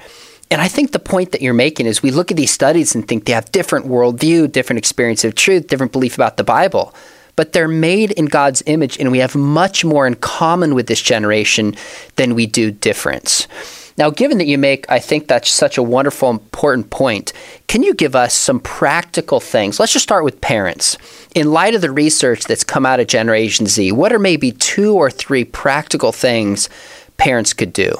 And 0.50 0.62
I 0.62 0.68
think 0.68 0.92
the 0.92 0.98
point 0.98 1.32
that 1.32 1.42
you're 1.42 1.54
making 1.54 1.86
is 1.86 2.02
we 2.02 2.10
look 2.10 2.30
at 2.30 2.36
these 2.36 2.50
studies 2.50 2.94
and 2.94 3.06
think 3.06 3.24
they 3.24 3.32
have 3.32 3.52
different 3.52 3.86
worldview, 3.86 4.50
different 4.50 4.78
experience 4.78 5.24
of 5.24 5.34
truth, 5.34 5.66
different 5.66 5.92
belief 5.92 6.14
about 6.14 6.36
the 6.38 6.44
Bible. 6.44 6.94
But 7.36 7.52
they're 7.52 7.68
made 7.68 8.12
in 8.12 8.26
God's 8.26 8.62
image, 8.66 8.98
and 8.98 9.12
we 9.12 9.18
have 9.18 9.36
much 9.36 9.84
more 9.84 10.06
in 10.06 10.14
common 10.16 10.74
with 10.74 10.86
this 10.86 11.02
generation 11.02 11.76
than 12.16 12.34
we 12.34 12.46
do 12.46 12.70
difference. 12.70 13.46
Now, 13.98 14.10
given 14.10 14.38
that 14.38 14.46
you 14.46 14.58
make, 14.58 14.90
I 14.90 15.00
think 15.00 15.26
that's 15.26 15.50
such 15.50 15.76
a 15.76 15.82
wonderful, 15.82 16.30
important 16.30 16.90
point, 16.90 17.32
can 17.66 17.82
you 17.82 17.94
give 17.94 18.14
us 18.14 18.32
some 18.32 18.60
practical 18.60 19.40
things? 19.40 19.78
Let's 19.78 19.92
just 19.92 20.04
start 20.04 20.24
with 20.24 20.40
parents. 20.40 20.96
In 21.34 21.52
light 21.52 21.74
of 21.74 21.80
the 21.80 21.90
research 21.90 22.44
that's 22.44 22.64
come 22.64 22.86
out 22.86 23.00
of 23.00 23.08
Generation 23.08 23.66
Z, 23.66 23.92
what 23.92 24.12
are 24.12 24.20
maybe 24.20 24.52
two 24.52 24.94
or 24.94 25.10
three 25.10 25.44
practical 25.44 26.12
things 26.12 26.68
parents 27.16 27.52
could 27.52 27.72
do? 27.72 27.92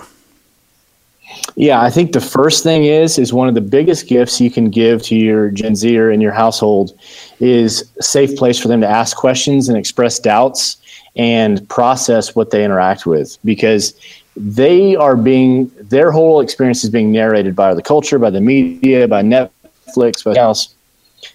Yeah, 1.57 1.81
I 1.81 1.91
think 1.91 2.13
the 2.13 2.21
first 2.21 2.63
thing 2.63 2.85
is 2.85 3.19
is 3.19 3.33
one 3.33 3.49
of 3.49 3.55
the 3.55 3.61
biggest 3.61 4.07
gifts 4.07 4.41
you 4.41 4.51
can 4.51 4.71
give 4.71 5.03
to 5.05 5.17
your 5.17 5.51
Gen 5.51 5.75
Zer 5.75 6.11
in 6.11 6.21
your 6.21 6.33
household 6.33 6.99
is 7.41 7.91
a 7.99 8.03
safe 8.03 8.37
place 8.37 8.59
for 8.61 8.69
them 8.69 8.81
to 8.81 8.89
ask 8.89 9.17
questions 9.17 9.69
and 9.69 9.77
express 9.77 10.19
doubts 10.19 10.77
and 11.17 11.69
process 11.69 12.35
what 12.37 12.51
they 12.51 12.65
interact 12.65 13.07
with 13.07 13.39
because 13.45 13.93
they 14.37 14.95
are 14.95 15.17
being 15.17 15.71
their 15.81 16.13
whole 16.13 16.41
experience 16.41 16.85
is 16.85 16.91
being 16.91 17.11
narrated 17.11 17.57
by 17.57 17.75
the 17.75 17.83
culture, 17.83 18.19
by 18.19 18.31
the 18.31 18.41
media, 18.41 19.09
by 19.09 19.23
Netflix, 19.23 20.25
by 20.25 20.35
else. 20.37 20.75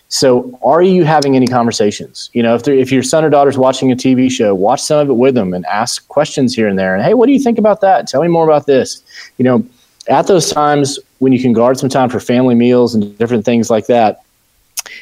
So, 0.08 0.58
are 0.64 0.82
you 0.82 1.04
having 1.04 1.36
any 1.36 1.48
conversations? 1.48 2.30
You 2.34 2.44
know, 2.44 2.56
if 2.56 2.68
if 2.68 2.92
your 2.92 3.04
son 3.04 3.26
or 3.26 3.30
daughter's 3.30 3.58
watching 3.58 3.92
a 3.92 3.96
TV 3.96 4.32
show, 4.32 4.56
watch 4.56 4.82
some 4.82 5.00
of 5.00 5.10
it 5.10 5.14
with 5.16 5.36
them 5.36 5.54
and 5.54 5.66
ask 5.66 6.08
questions 6.08 6.56
here 6.56 6.68
and 6.68 6.80
there. 6.80 6.96
And 6.96 7.04
hey, 7.04 7.14
what 7.14 7.26
do 7.26 7.34
you 7.34 7.40
think 7.40 7.58
about 7.58 7.82
that? 7.82 8.08
Tell 8.08 8.22
me 8.22 8.28
more 8.30 8.46
about 8.46 8.66
this. 8.66 9.02
You 9.38 9.44
know, 9.44 9.66
at 10.08 10.28
those 10.28 10.52
times 10.52 11.00
when 11.20 11.34
you 11.34 11.42
can 11.42 11.54
guard 11.54 11.78
some 11.78 11.90
time 11.90 12.10
for 12.10 12.20
family 12.20 12.56
meals 12.56 12.94
and 12.96 13.18
different 13.18 13.46
things 13.46 13.70
like 13.70 13.88
that, 13.88 14.24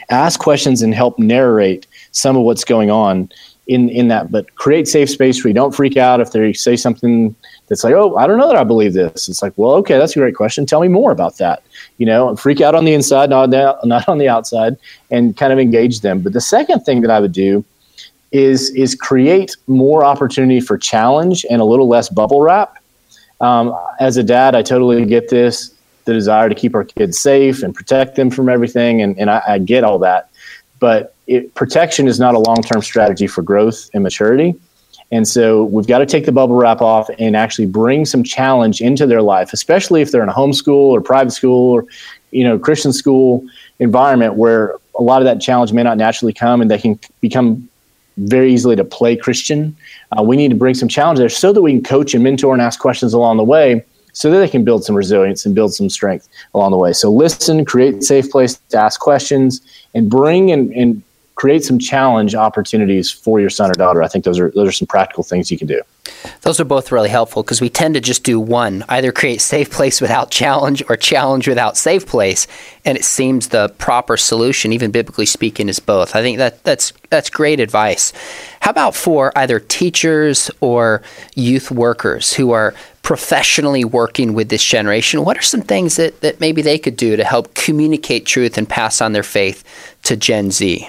ask 0.10 0.40
questions 0.40 0.82
and 0.82 0.94
help 0.94 1.18
narrate 1.18 1.88
some 2.12 2.36
of 2.36 2.44
what's 2.44 2.64
going 2.64 2.92
on 2.92 3.30
in 3.68 3.90
in 3.90 4.08
that. 4.10 4.32
But 4.32 4.54
create 4.56 4.88
safe 4.88 5.10
space 5.10 5.44
where 5.44 5.50
you 5.50 5.56
don't 5.56 5.74
freak 5.74 5.98
out 5.98 6.22
if 6.22 6.32
they 6.32 6.54
say 6.54 6.76
something 6.76 7.36
that's 7.68 7.84
like, 7.84 7.94
oh, 7.94 8.16
I 8.18 8.28
don't 8.28 8.38
know 8.38 8.48
that 8.48 8.58
I 8.58 8.64
believe 8.64 8.94
this. 8.94 9.30
It's 9.30 9.42
like, 9.42 9.54
well, 9.56 9.72
okay, 9.76 9.98
that's 9.98 10.16
a 10.16 10.20
great 10.20 10.36
question. 10.36 10.66
Tell 10.66 10.82
me 10.82 10.88
more 10.88 11.12
about 11.12 11.38
that. 11.38 11.64
You 11.98 12.06
know, 12.06 12.36
freak 12.36 12.62
out 12.62 12.76
on 12.76 12.86
the 12.86 12.94
inside, 12.94 13.30
not 13.30 13.50
not 13.50 14.08
on 14.08 14.18
the 14.18 14.30
outside, 14.30 14.78
and 15.10 15.36
kind 15.36 15.54
of 15.54 15.60
engage 15.60 16.02
them. 16.02 16.22
But 16.22 16.34
the 16.34 16.42
second 16.42 16.82
thing 16.82 17.02
that 17.02 17.12
I 17.12 17.20
would 17.20 17.32
do 17.32 17.64
is 18.32 18.70
is 18.72 18.96
create 18.96 19.56
more 19.68 20.06
opportunity 20.06 20.62
for 20.62 20.78
challenge 20.78 21.46
and 21.50 21.62
a 21.62 21.66
little 21.66 21.88
less 21.88 22.10
bubble 22.10 22.42
wrap. 22.42 22.81
Um, 23.42 23.76
as 24.00 24.18
a 24.18 24.24
dad, 24.24 24.56
I 24.56 24.62
totally 24.62 25.06
get 25.06 25.30
this 25.30 25.74
the 26.06 26.14
desire 26.14 26.50
to 26.50 26.56
keep 26.56 26.74
our 26.74 26.84
kids 26.84 27.20
safe 27.20 27.62
and 27.62 27.76
protect 27.76 28.16
them 28.16 28.32
from 28.32 28.50
everything, 28.50 29.02
and, 29.02 29.18
and 29.20 29.30
I, 29.30 29.42
I 29.48 29.58
get 29.60 29.84
all 29.84 30.00
that. 30.00 30.30
But 30.80 31.14
it, 31.28 31.54
protection 31.54 32.08
is 32.08 32.20
not 32.20 32.34
a 32.34 32.40
long 32.40 32.62
term 32.64 32.82
strategy 32.82 33.28
for 33.28 33.42
growth 33.42 33.90
and 33.94 34.04
maturity. 34.04 34.56
And 35.12 35.28
so 35.28 35.66
we've 35.66 35.88
got 35.88 36.00
to 36.00 36.06
take 36.06 36.26
the 36.26 36.32
bubble 36.32 36.56
wrap 36.56 36.82
off 36.82 37.10
and 37.20 37.36
actually 37.36 37.68
bring 37.68 38.06
some 38.06 38.24
challenge 38.24 38.80
into 38.82 39.06
their 39.06 39.22
life, 39.22 39.52
especially 39.52 40.02
if 40.02 40.12
they're 40.12 40.24
in 40.24 40.30
a 40.30 40.34
homeschool 40.34 40.74
or 40.74 41.02
private 41.02 41.32
school 41.32 41.72
or, 41.72 41.86
you 42.32 42.46
know, 42.46 42.58
Christian 42.58 42.94
school 42.94 43.46
environment 43.80 44.36
where 44.36 44.76
a 44.98 45.04
lot 45.04 45.22
of 45.22 45.26
that 45.26 45.42
challenge 45.42 45.74
may 45.74 45.84
not 45.84 45.98
naturally 45.98 46.34
come 46.34 46.62
and 46.62 46.72
they 46.72 46.78
can 46.78 46.98
become 47.20 47.68
very 48.18 48.54
easily 48.54 48.76
to 48.76 48.84
play 48.84 49.16
Christian. 49.16 49.76
Uh, 50.18 50.24
we 50.24 50.36
need 50.36 50.50
to 50.50 50.56
bring 50.56 50.74
some 50.74 50.90
challenge 50.90 51.20
there 51.20 51.30
so 51.30 51.54
that 51.54 51.62
we 51.62 51.72
can 51.72 51.84
coach 51.84 52.14
and 52.14 52.24
mentor 52.24 52.54
and 52.54 52.62
ask 52.62 52.80
questions 52.80 53.14
along 53.14 53.38
the 53.38 53.44
way 53.44 53.84
so 54.14 54.30
that 54.30 54.40
they 54.40 54.48
can 54.48 54.64
build 54.64 54.84
some 54.84 54.96
resilience 54.96 55.46
and 55.46 55.56
build 55.56 55.74
some 55.74 55.90
strength 55.90 56.28
along 56.54 56.72
the 56.72 56.78
way. 56.78 56.94
So 56.94 57.12
listen, 57.12 57.64
create 57.66 58.04
safe 58.04 58.30
place 58.30 58.60
to 58.70 58.78
ask 58.78 59.00
questions 59.00 59.62
and 59.94 60.10
bring 60.10 60.52
and, 60.52 60.72
and 60.74 61.02
create 61.42 61.64
some 61.64 61.80
challenge 61.80 62.36
opportunities 62.36 63.10
for 63.10 63.40
your 63.40 63.50
son 63.50 63.72
or 63.72 63.74
daughter. 63.74 64.04
I 64.04 64.08
think 64.08 64.26
those 64.26 64.40
are 64.40 64.52
those 64.52 64.68
are 64.68 64.72
some 64.72 64.86
practical 64.88 65.24
things 65.24 65.50
you 65.50 65.58
can 65.58 65.66
do. 65.66 65.82
Those 66.42 66.60
are 66.60 66.66
both 66.66 66.92
really 66.92 67.10
helpful 67.10 67.42
because 67.42 67.60
we 67.60 67.68
tend 67.68 67.96
to 67.96 68.00
just 68.00 68.24
do 68.24 68.40
one, 68.40 68.86
either 68.90 69.12
create 69.12 69.42
safe 69.42 69.72
place 69.72 70.02
without 70.02 70.30
challenge 70.30 70.84
or 70.88 70.96
challenge 70.96 71.48
without 71.48 71.78
safe 71.78 72.06
place, 72.06 72.46
and 72.86 72.96
it 72.96 73.04
seems 73.04 73.48
the 73.48 73.70
proper 73.80 74.18
solution, 74.18 74.72
even 74.72 74.92
biblically 74.92 75.26
speaking, 75.26 75.68
is 75.68 75.80
both. 75.80 76.16
I 76.16 76.22
think 76.22 76.38
that 76.38 76.64
that's 76.64 76.94
that's 77.10 77.32
great 77.32 77.60
advice. 77.60 78.14
How 78.60 78.70
about 78.70 78.94
for 78.94 79.36
either 79.36 79.60
teachers 79.60 80.52
or 80.60 81.02
youth 81.34 81.72
workers 81.72 82.34
who 82.34 82.52
are 82.52 82.76
professionally 83.02 83.84
working 83.84 84.36
with 84.36 84.50
this 84.50 84.64
generation? 84.64 85.26
What 85.26 85.40
are 85.40 85.42
some 85.54 85.64
things 85.64 85.96
that, 85.96 86.22
that 86.22 86.40
maybe 86.40 86.62
they 86.62 86.78
could 86.78 86.98
do 86.98 87.16
to 87.16 87.24
help 87.24 87.56
communicate 87.56 88.28
truth 88.28 88.60
and 88.60 88.70
pass 88.70 89.02
on 89.02 89.14
their 89.14 89.24
faith 89.24 89.64
to 90.04 90.16
Gen 90.16 90.52
Z? 90.52 90.88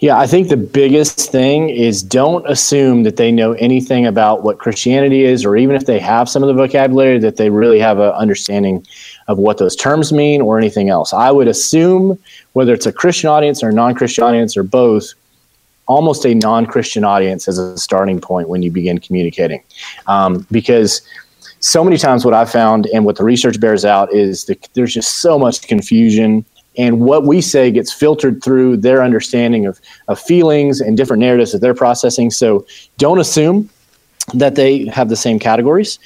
Yeah, 0.00 0.18
I 0.18 0.26
think 0.26 0.48
the 0.48 0.56
biggest 0.56 1.30
thing 1.30 1.70
is 1.70 2.02
don't 2.02 2.48
assume 2.48 3.02
that 3.04 3.16
they 3.16 3.32
know 3.32 3.52
anything 3.52 4.06
about 4.06 4.42
what 4.42 4.58
Christianity 4.58 5.24
is, 5.24 5.44
or 5.44 5.56
even 5.56 5.76
if 5.76 5.86
they 5.86 5.98
have 5.98 6.28
some 6.28 6.42
of 6.42 6.48
the 6.48 6.54
vocabulary, 6.54 7.18
that 7.18 7.36
they 7.36 7.50
really 7.50 7.78
have 7.78 7.98
an 7.98 8.12
understanding 8.12 8.86
of 9.28 9.38
what 9.38 9.58
those 9.58 9.76
terms 9.76 10.12
mean 10.12 10.40
or 10.42 10.58
anything 10.58 10.88
else. 10.88 11.12
I 11.12 11.30
would 11.30 11.48
assume, 11.48 12.18
whether 12.52 12.74
it's 12.74 12.86
a 12.86 12.92
Christian 12.92 13.28
audience 13.28 13.62
or 13.62 13.70
a 13.70 13.72
non 13.72 13.94
Christian 13.94 14.24
audience 14.24 14.56
or 14.56 14.62
both, 14.62 15.12
almost 15.86 16.24
a 16.24 16.34
non 16.34 16.66
Christian 16.66 17.04
audience 17.04 17.48
as 17.48 17.58
a 17.58 17.76
starting 17.78 18.20
point 18.20 18.48
when 18.48 18.62
you 18.62 18.70
begin 18.70 18.98
communicating. 18.98 19.62
Um, 20.06 20.46
because 20.50 21.02
so 21.60 21.84
many 21.84 21.98
times, 21.98 22.24
what 22.24 22.34
I've 22.34 22.50
found 22.50 22.86
and 22.86 23.04
what 23.04 23.16
the 23.16 23.24
research 23.24 23.60
bears 23.60 23.84
out 23.84 24.12
is 24.12 24.46
that 24.46 24.68
there's 24.74 24.94
just 24.94 25.20
so 25.20 25.38
much 25.38 25.66
confusion 25.66 26.44
and 26.76 27.00
what 27.00 27.24
we 27.24 27.40
say 27.40 27.70
gets 27.70 27.92
filtered 27.92 28.42
through 28.42 28.76
their 28.76 29.02
understanding 29.02 29.66
of, 29.66 29.80
of 30.08 30.20
feelings 30.20 30.80
and 30.80 30.96
different 30.96 31.20
narratives 31.20 31.52
that 31.52 31.58
they're 31.58 31.74
processing. 31.74 32.30
So 32.30 32.66
don't 32.98 33.18
assume 33.18 33.68
that 34.34 34.54
they 34.54 34.86
have 34.86 35.08
the 35.08 35.16
same 35.16 35.38
categories. 35.38 35.98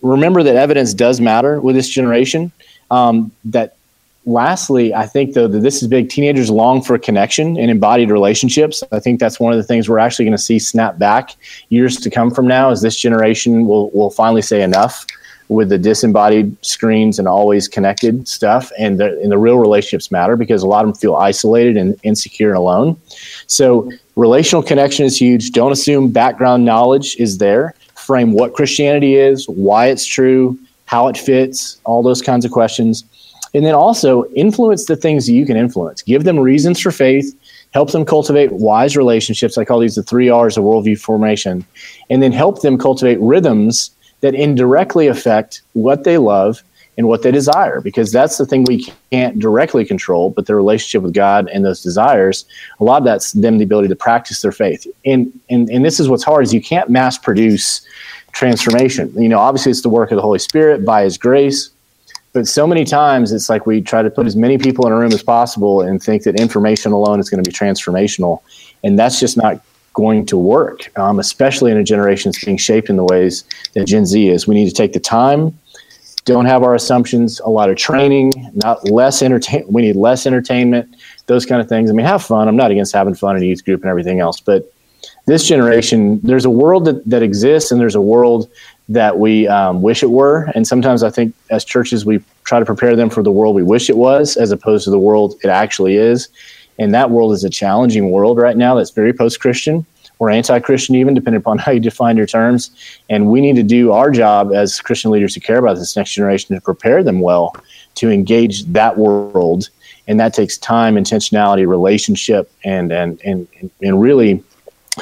Remember 0.00 0.42
that 0.42 0.56
evidence 0.56 0.94
does 0.94 1.20
matter 1.20 1.60
with 1.60 1.74
this 1.74 1.88
generation. 1.88 2.52
Um, 2.90 3.30
that 3.44 3.76
lastly, 4.24 4.94
I 4.94 5.06
think 5.06 5.34
though 5.34 5.48
that 5.48 5.60
this 5.60 5.82
is 5.82 5.88
big. 5.88 6.08
Teenagers 6.08 6.50
long 6.50 6.80
for 6.82 6.98
connection 6.98 7.58
and 7.58 7.70
embodied 7.70 8.10
relationships. 8.10 8.82
I 8.92 9.00
think 9.00 9.20
that's 9.20 9.38
one 9.38 9.52
of 9.52 9.58
the 9.58 9.64
things 9.64 9.88
we're 9.88 9.98
actually 9.98 10.24
going 10.24 10.36
to 10.36 10.42
see 10.42 10.58
snap 10.58 10.98
back 10.98 11.34
years 11.68 11.96
to 11.98 12.10
come 12.10 12.30
from 12.30 12.46
now. 12.46 12.70
Is 12.70 12.80
this 12.80 12.98
generation 12.98 13.66
will 13.66 13.90
will 13.90 14.10
finally 14.10 14.42
say 14.42 14.62
enough 14.62 15.04
with 15.48 15.70
the 15.70 15.78
disembodied 15.78 16.56
screens 16.64 17.18
and 17.18 17.26
always 17.26 17.68
connected 17.68 18.28
stuff. 18.28 18.70
And 18.78 19.00
the, 19.00 19.18
and 19.20 19.32
the 19.32 19.38
real 19.38 19.58
relationships 19.58 20.10
matter 20.10 20.36
because 20.36 20.62
a 20.62 20.66
lot 20.66 20.84
of 20.84 20.92
them 20.92 21.00
feel 21.00 21.16
isolated 21.16 21.76
and 21.76 21.98
insecure 22.02 22.48
and 22.48 22.58
alone. 22.58 23.00
So, 23.46 23.90
relational 24.16 24.62
connection 24.62 25.06
is 25.06 25.18
huge. 25.18 25.52
Don't 25.52 25.72
assume 25.72 26.10
background 26.10 26.64
knowledge 26.64 27.16
is 27.16 27.38
there. 27.38 27.74
Frame 27.94 28.32
what 28.32 28.54
Christianity 28.54 29.14
is, 29.16 29.48
why 29.48 29.86
it's 29.86 30.04
true, 30.04 30.58
how 30.86 31.08
it 31.08 31.16
fits, 31.16 31.80
all 31.84 32.02
those 32.02 32.22
kinds 32.22 32.44
of 32.44 32.50
questions. 32.50 33.04
And 33.54 33.64
then 33.64 33.74
also 33.74 34.24
influence 34.32 34.86
the 34.86 34.96
things 34.96 35.28
you 35.28 35.46
can 35.46 35.56
influence. 35.56 36.02
Give 36.02 36.24
them 36.24 36.38
reasons 36.38 36.80
for 36.80 36.90
faith, 36.90 37.34
help 37.72 37.92
them 37.92 38.04
cultivate 38.04 38.52
wise 38.52 38.96
relationships. 38.96 39.56
I 39.56 39.64
call 39.64 39.80
these 39.80 39.94
the 39.94 40.02
three 40.02 40.28
R's 40.28 40.56
of 40.56 40.64
worldview 40.64 40.98
formation. 41.00 41.64
And 42.10 42.22
then 42.22 42.32
help 42.32 42.60
them 42.60 42.76
cultivate 42.78 43.18
rhythms 43.20 43.90
that 44.20 44.34
indirectly 44.34 45.06
affect 45.06 45.62
what 45.72 46.04
they 46.04 46.18
love 46.18 46.62
and 46.98 47.06
what 47.06 47.22
they 47.22 47.30
desire 47.30 47.80
because 47.80 48.10
that's 48.10 48.36
the 48.36 48.44
thing 48.44 48.64
we 48.64 48.84
can't 49.10 49.38
directly 49.38 49.84
control 49.84 50.30
but 50.30 50.46
their 50.46 50.56
relationship 50.56 51.00
with 51.00 51.14
god 51.14 51.48
and 51.48 51.64
those 51.64 51.80
desires 51.80 52.44
a 52.80 52.84
lot 52.84 52.98
of 52.98 53.04
that's 53.04 53.32
them 53.32 53.56
the 53.58 53.64
ability 53.64 53.88
to 53.88 53.96
practice 53.96 54.42
their 54.42 54.52
faith. 54.52 54.86
And 55.06 55.32
and, 55.48 55.70
and 55.70 55.84
this 55.84 56.00
is 56.00 56.08
what's 56.08 56.24
hard 56.24 56.44
is 56.44 56.52
you 56.52 56.60
can't 56.60 56.90
mass 56.90 57.16
produce 57.16 57.80
transformation. 58.32 59.12
You 59.16 59.28
know 59.28 59.38
obviously 59.38 59.70
it's 59.70 59.82
the 59.82 59.88
work 59.88 60.10
of 60.10 60.16
the 60.16 60.22
holy 60.22 60.40
spirit 60.40 60.84
by 60.84 61.04
his 61.04 61.16
grace 61.16 61.70
but 62.32 62.46
so 62.46 62.66
many 62.66 62.84
times 62.84 63.32
it's 63.32 63.48
like 63.48 63.64
we 63.64 63.80
try 63.80 64.02
to 64.02 64.10
put 64.10 64.26
as 64.26 64.36
many 64.36 64.58
people 64.58 64.86
in 64.86 64.92
a 64.92 64.96
room 64.96 65.12
as 65.12 65.22
possible 65.22 65.80
and 65.80 66.02
think 66.02 66.24
that 66.24 66.38
information 66.38 66.92
alone 66.92 67.20
is 67.20 67.30
going 67.30 67.42
to 67.42 67.48
be 67.48 67.54
transformational 67.54 68.42
and 68.82 68.98
that's 68.98 69.20
just 69.20 69.36
not 69.36 69.60
going 69.98 70.24
to 70.24 70.38
work, 70.38 70.96
um, 70.96 71.18
especially 71.18 71.72
in 71.72 71.76
a 71.76 71.82
generation 71.82 72.30
that's 72.30 72.44
being 72.44 72.56
shaped 72.56 72.88
in 72.88 72.94
the 72.94 73.02
ways 73.04 73.42
that 73.74 73.84
Gen 73.84 74.06
Z 74.06 74.28
is. 74.28 74.46
We 74.46 74.54
need 74.54 74.68
to 74.68 74.74
take 74.82 74.92
the 74.92 75.00
time, 75.00 75.58
don't 76.24 76.46
have 76.46 76.62
our 76.62 76.76
assumptions, 76.76 77.40
a 77.40 77.50
lot 77.50 77.68
of 77.68 77.76
training, 77.76 78.32
not 78.54 78.88
less 78.88 79.22
entertain. 79.22 79.64
We 79.66 79.82
need 79.82 79.96
less 79.96 80.24
entertainment, 80.24 80.94
those 81.26 81.44
kind 81.44 81.60
of 81.60 81.68
things. 81.68 81.90
I 81.90 81.94
mean, 81.94 82.06
have 82.06 82.22
fun. 82.22 82.46
I'm 82.46 82.54
not 82.54 82.70
against 82.70 82.94
having 82.94 83.16
fun 83.16 83.36
in 83.36 83.42
a 83.42 83.46
youth 83.46 83.64
group 83.64 83.80
and 83.80 83.90
everything 83.90 84.20
else, 84.20 84.38
but 84.38 84.72
this 85.26 85.44
generation, 85.48 86.20
there's 86.22 86.44
a 86.44 86.50
world 86.62 86.84
that, 86.84 87.04
that 87.04 87.22
exists 87.24 87.72
and 87.72 87.80
there's 87.80 87.96
a 87.96 88.00
world 88.00 88.48
that 88.88 89.18
we 89.18 89.48
um, 89.48 89.82
wish 89.82 90.04
it 90.04 90.10
were. 90.10 90.50
And 90.54 90.64
sometimes 90.66 91.02
I 91.02 91.10
think 91.10 91.34
as 91.50 91.64
churches, 91.64 92.06
we 92.06 92.22
try 92.44 92.60
to 92.60 92.64
prepare 92.64 92.94
them 92.94 93.10
for 93.10 93.22
the 93.24 93.32
world 93.32 93.56
we 93.56 93.64
wish 93.64 93.90
it 93.90 93.96
was 93.96 94.36
as 94.36 94.52
opposed 94.52 94.84
to 94.84 94.90
the 94.90 94.98
world 94.98 95.34
it 95.42 95.48
actually 95.48 95.96
is. 95.96 96.28
And 96.78 96.94
that 96.94 97.10
world 97.10 97.32
is 97.32 97.42
a 97.42 97.50
challenging 97.50 98.10
world 98.10 98.38
right 98.38 98.56
now 98.56 98.76
that's 98.76 98.90
very 98.90 99.12
post 99.12 99.40
Christian, 99.40 99.84
or 100.18 100.30
anti-Christian, 100.30 100.96
even 100.96 101.14
depending 101.14 101.38
upon 101.38 101.58
how 101.58 101.72
you 101.72 101.80
define 101.80 102.16
your 102.16 102.26
terms. 102.26 102.70
And 103.08 103.30
we 103.30 103.40
need 103.40 103.56
to 103.56 103.62
do 103.62 103.92
our 103.92 104.10
job 104.10 104.52
as 104.52 104.80
Christian 104.80 105.10
leaders 105.10 105.34
who 105.34 105.40
care 105.40 105.58
about 105.58 105.76
this 105.76 105.96
next 105.96 106.12
generation 106.12 106.54
to 106.54 106.60
prepare 106.60 107.02
them 107.02 107.20
well 107.20 107.56
to 107.96 108.10
engage 108.10 108.64
that 108.64 108.98
world. 108.98 109.70
And 110.06 110.18
that 110.18 110.34
takes 110.34 110.56
time, 110.56 110.96
intentionality, 110.96 111.68
relationship, 111.68 112.50
and 112.64 112.90
and 112.92 113.20
and 113.24 113.46
and 113.82 114.00
really 114.00 114.42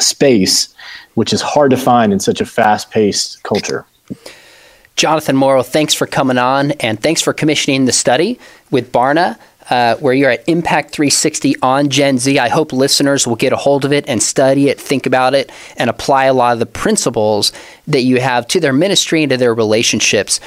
space, 0.01 0.75
which 1.15 1.33
is 1.33 1.41
hard 1.41 1.71
to 1.71 1.77
find 1.77 2.13
in 2.13 2.21
such 2.21 2.41
a 2.41 2.47
fast-paced 2.47 3.43
culture. 3.43 3.87
Jonathan 4.97 5.37
Morrow, 5.37 5.63
thanks 5.63 5.95
for 5.95 6.07
coming 6.07 6.39
on 6.39 6.73
and 6.73 7.01
thanks 7.01 7.21
for 7.21 7.33
commissioning 7.33 7.85
the 7.85 7.93
study 7.93 8.39
with 8.71 8.93
Barna 8.93 9.39
uh, 9.71 9.97
where 9.97 10.15
you're 10.15 10.31
at 10.31 10.49
Impact 10.49 10.93
360 10.93 11.57
on 11.63 11.89
Gen 11.89 12.19
Z. 12.19 12.39
I 12.39 12.49
hope 12.49 12.73
listeners 12.73 13.27
will 13.27 13.37
get 13.37 13.53
a 13.53 13.57
hold 13.57 13.85
of 13.85 13.93
it 13.93 14.09
and 14.09 14.23
study 14.23 14.69
it, 14.69 14.81
think 14.81 15.07
about 15.07 15.35
it, 15.35 15.51
and 15.77 15.91
apply 15.91 16.25
a 16.25 16.35
lot 16.35 16.53
of 16.53 16.59
the 16.59 16.67
principles 16.67 17.53
that 17.87 18.03
you 18.03 18.21
have 18.21 18.47
to 18.49 18.61
their 18.61 18.73
ministry 18.73 19.23
and 19.23 19.31
to 19.31 19.37
their 19.37 19.55
relationships. 19.55 20.41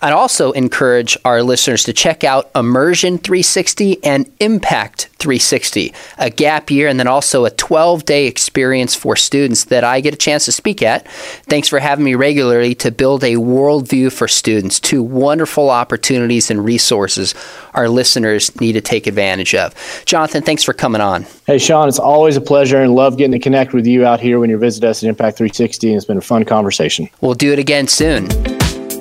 I'd 0.00 0.12
also 0.12 0.52
encourage 0.52 1.16
our 1.24 1.42
listeners 1.42 1.84
to 1.84 1.92
check 1.92 2.24
out 2.24 2.50
Immersion 2.54 3.18
360 3.18 4.02
and 4.04 4.30
Impact 4.40 5.08
360, 5.18 5.92
a 6.18 6.30
gap 6.30 6.70
year, 6.70 6.88
and 6.88 7.00
then 7.00 7.06
also 7.06 7.44
a 7.44 7.50
12 7.50 8.04
day 8.04 8.26
experience 8.26 8.94
for 8.94 9.16
students 9.16 9.64
that 9.64 9.84
I 9.84 10.00
get 10.00 10.14
a 10.14 10.16
chance 10.16 10.44
to 10.44 10.52
speak 10.52 10.82
at. 10.82 11.08
Thanks 11.08 11.68
for 11.68 11.78
having 11.78 12.04
me 12.04 12.14
regularly 12.14 12.74
to 12.76 12.90
build 12.90 13.24
a 13.24 13.34
worldview 13.34 14.12
for 14.12 14.28
students. 14.28 14.78
Two 14.78 15.02
wonderful 15.02 15.70
opportunities 15.70 16.50
and 16.50 16.64
resources 16.64 17.34
our 17.74 17.88
listeners 17.88 18.58
need 18.60 18.72
to 18.72 18.80
take 18.80 19.06
advantage 19.06 19.54
of. 19.54 19.74
Jonathan, 20.04 20.42
thanks 20.42 20.62
for 20.62 20.72
coming 20.72 21.00
on. 21.00 21.26
Hey, 21.46 21.58
Sean, 21.58 21.88
it's 21.88 21.98
always 21.98 22.36
a 22.36 22.40
pleasure 22.40 22.80
and 22.80 22.94
love 22.94 23.16
getting 23.16 23.32
to 23.32 23.38
connect 23.38 23.72
with 23.72 23.86
you 23.86 24.04
out 24.04 24.20
here 24.20 24.38
when 24.38 24.50
you 24.50 24.58
visit 24.58 24.84
us 24.84 25.02
at 25.02 25.08
Impact 25.08 25.38
360. 25.38 25.88
And 25.88 25.96
it's 25.96 26.06
been 26.06 26.18
a 26.18 26.22
fun 26.22 26.44
conversation. 26.44 27.08
We'll 27.20 27.34
do 27.34 27.52
it 27.52 27.58
again 27.58 27.88
soon. 27.88 28.26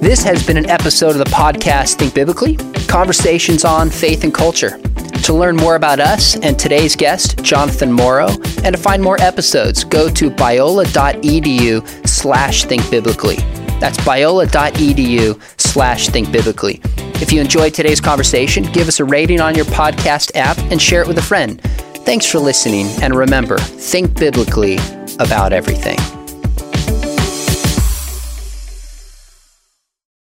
This 0.02 0.24
has 0.24 0.46
been 0.46 0.58
an 0.58 0.70
episode 0.70 1.12
of 1.12 1.18
the 1.18 1.26
podcast 1.26 1.96
Think 1.96 2.14
Biblically 2.14 2.58
Conversations 2.88 3.66
on 3.66 3.90
Faith 3.90 4.24
and 4.24 4.34
Culture. 4.34 4.80
To 5.26 5.34
learn 5.34 5.56
more 5.56 5.76
about 5.76 6.00
us 6.00 6.36
and 6.38 6.58
today's 6.58 6.96
guest, 6.96 7.42
Jonathan 7.42 7.92
Morrow, 7.92 8.30
and 8.64 8.76
to 8.76 8.78
find 8.78 9.02
more 9.02 9.20
episodes, 9.20 9.84
go 9.84 10.08
to 10.08 10.30
biola.edu 10.30 12.08
slash 12.08 12.66
thinkbiblically. 12.66 13.38
That's 13.80 13.98
biola.edu 13.98 15.42
slash 15.60 16.10
thinkbiblically. 16.10 16.80
If 17.24 17.34
you 17.34 17.42
enjoyed 17.42 17.74
today's 17.74 18.00
conversation, 18.00 18.72
give 18.72 18.88
us 18.88 19.00
a 19.00 19.06
rating 19.06 19.42
on 19.42 19.56
your 19.56 19.66
podcast 19.66 20.36
app 20.36 20.60
and 20.72 20.80
share 20.80 21.02
it 21.02 21.08
with 21.08 21.18
a 21.18 21.24
friend. 21.24 21.60
Thanks 22.06 22.28
for 22.28 22.38
listening, 22.38 22.86
and 23.02 23.16
remember, 23.16 23.58
think 23.58 24.20
biblically 24.20 24.78
about 25.18 25.54
everything. 25.54 25.98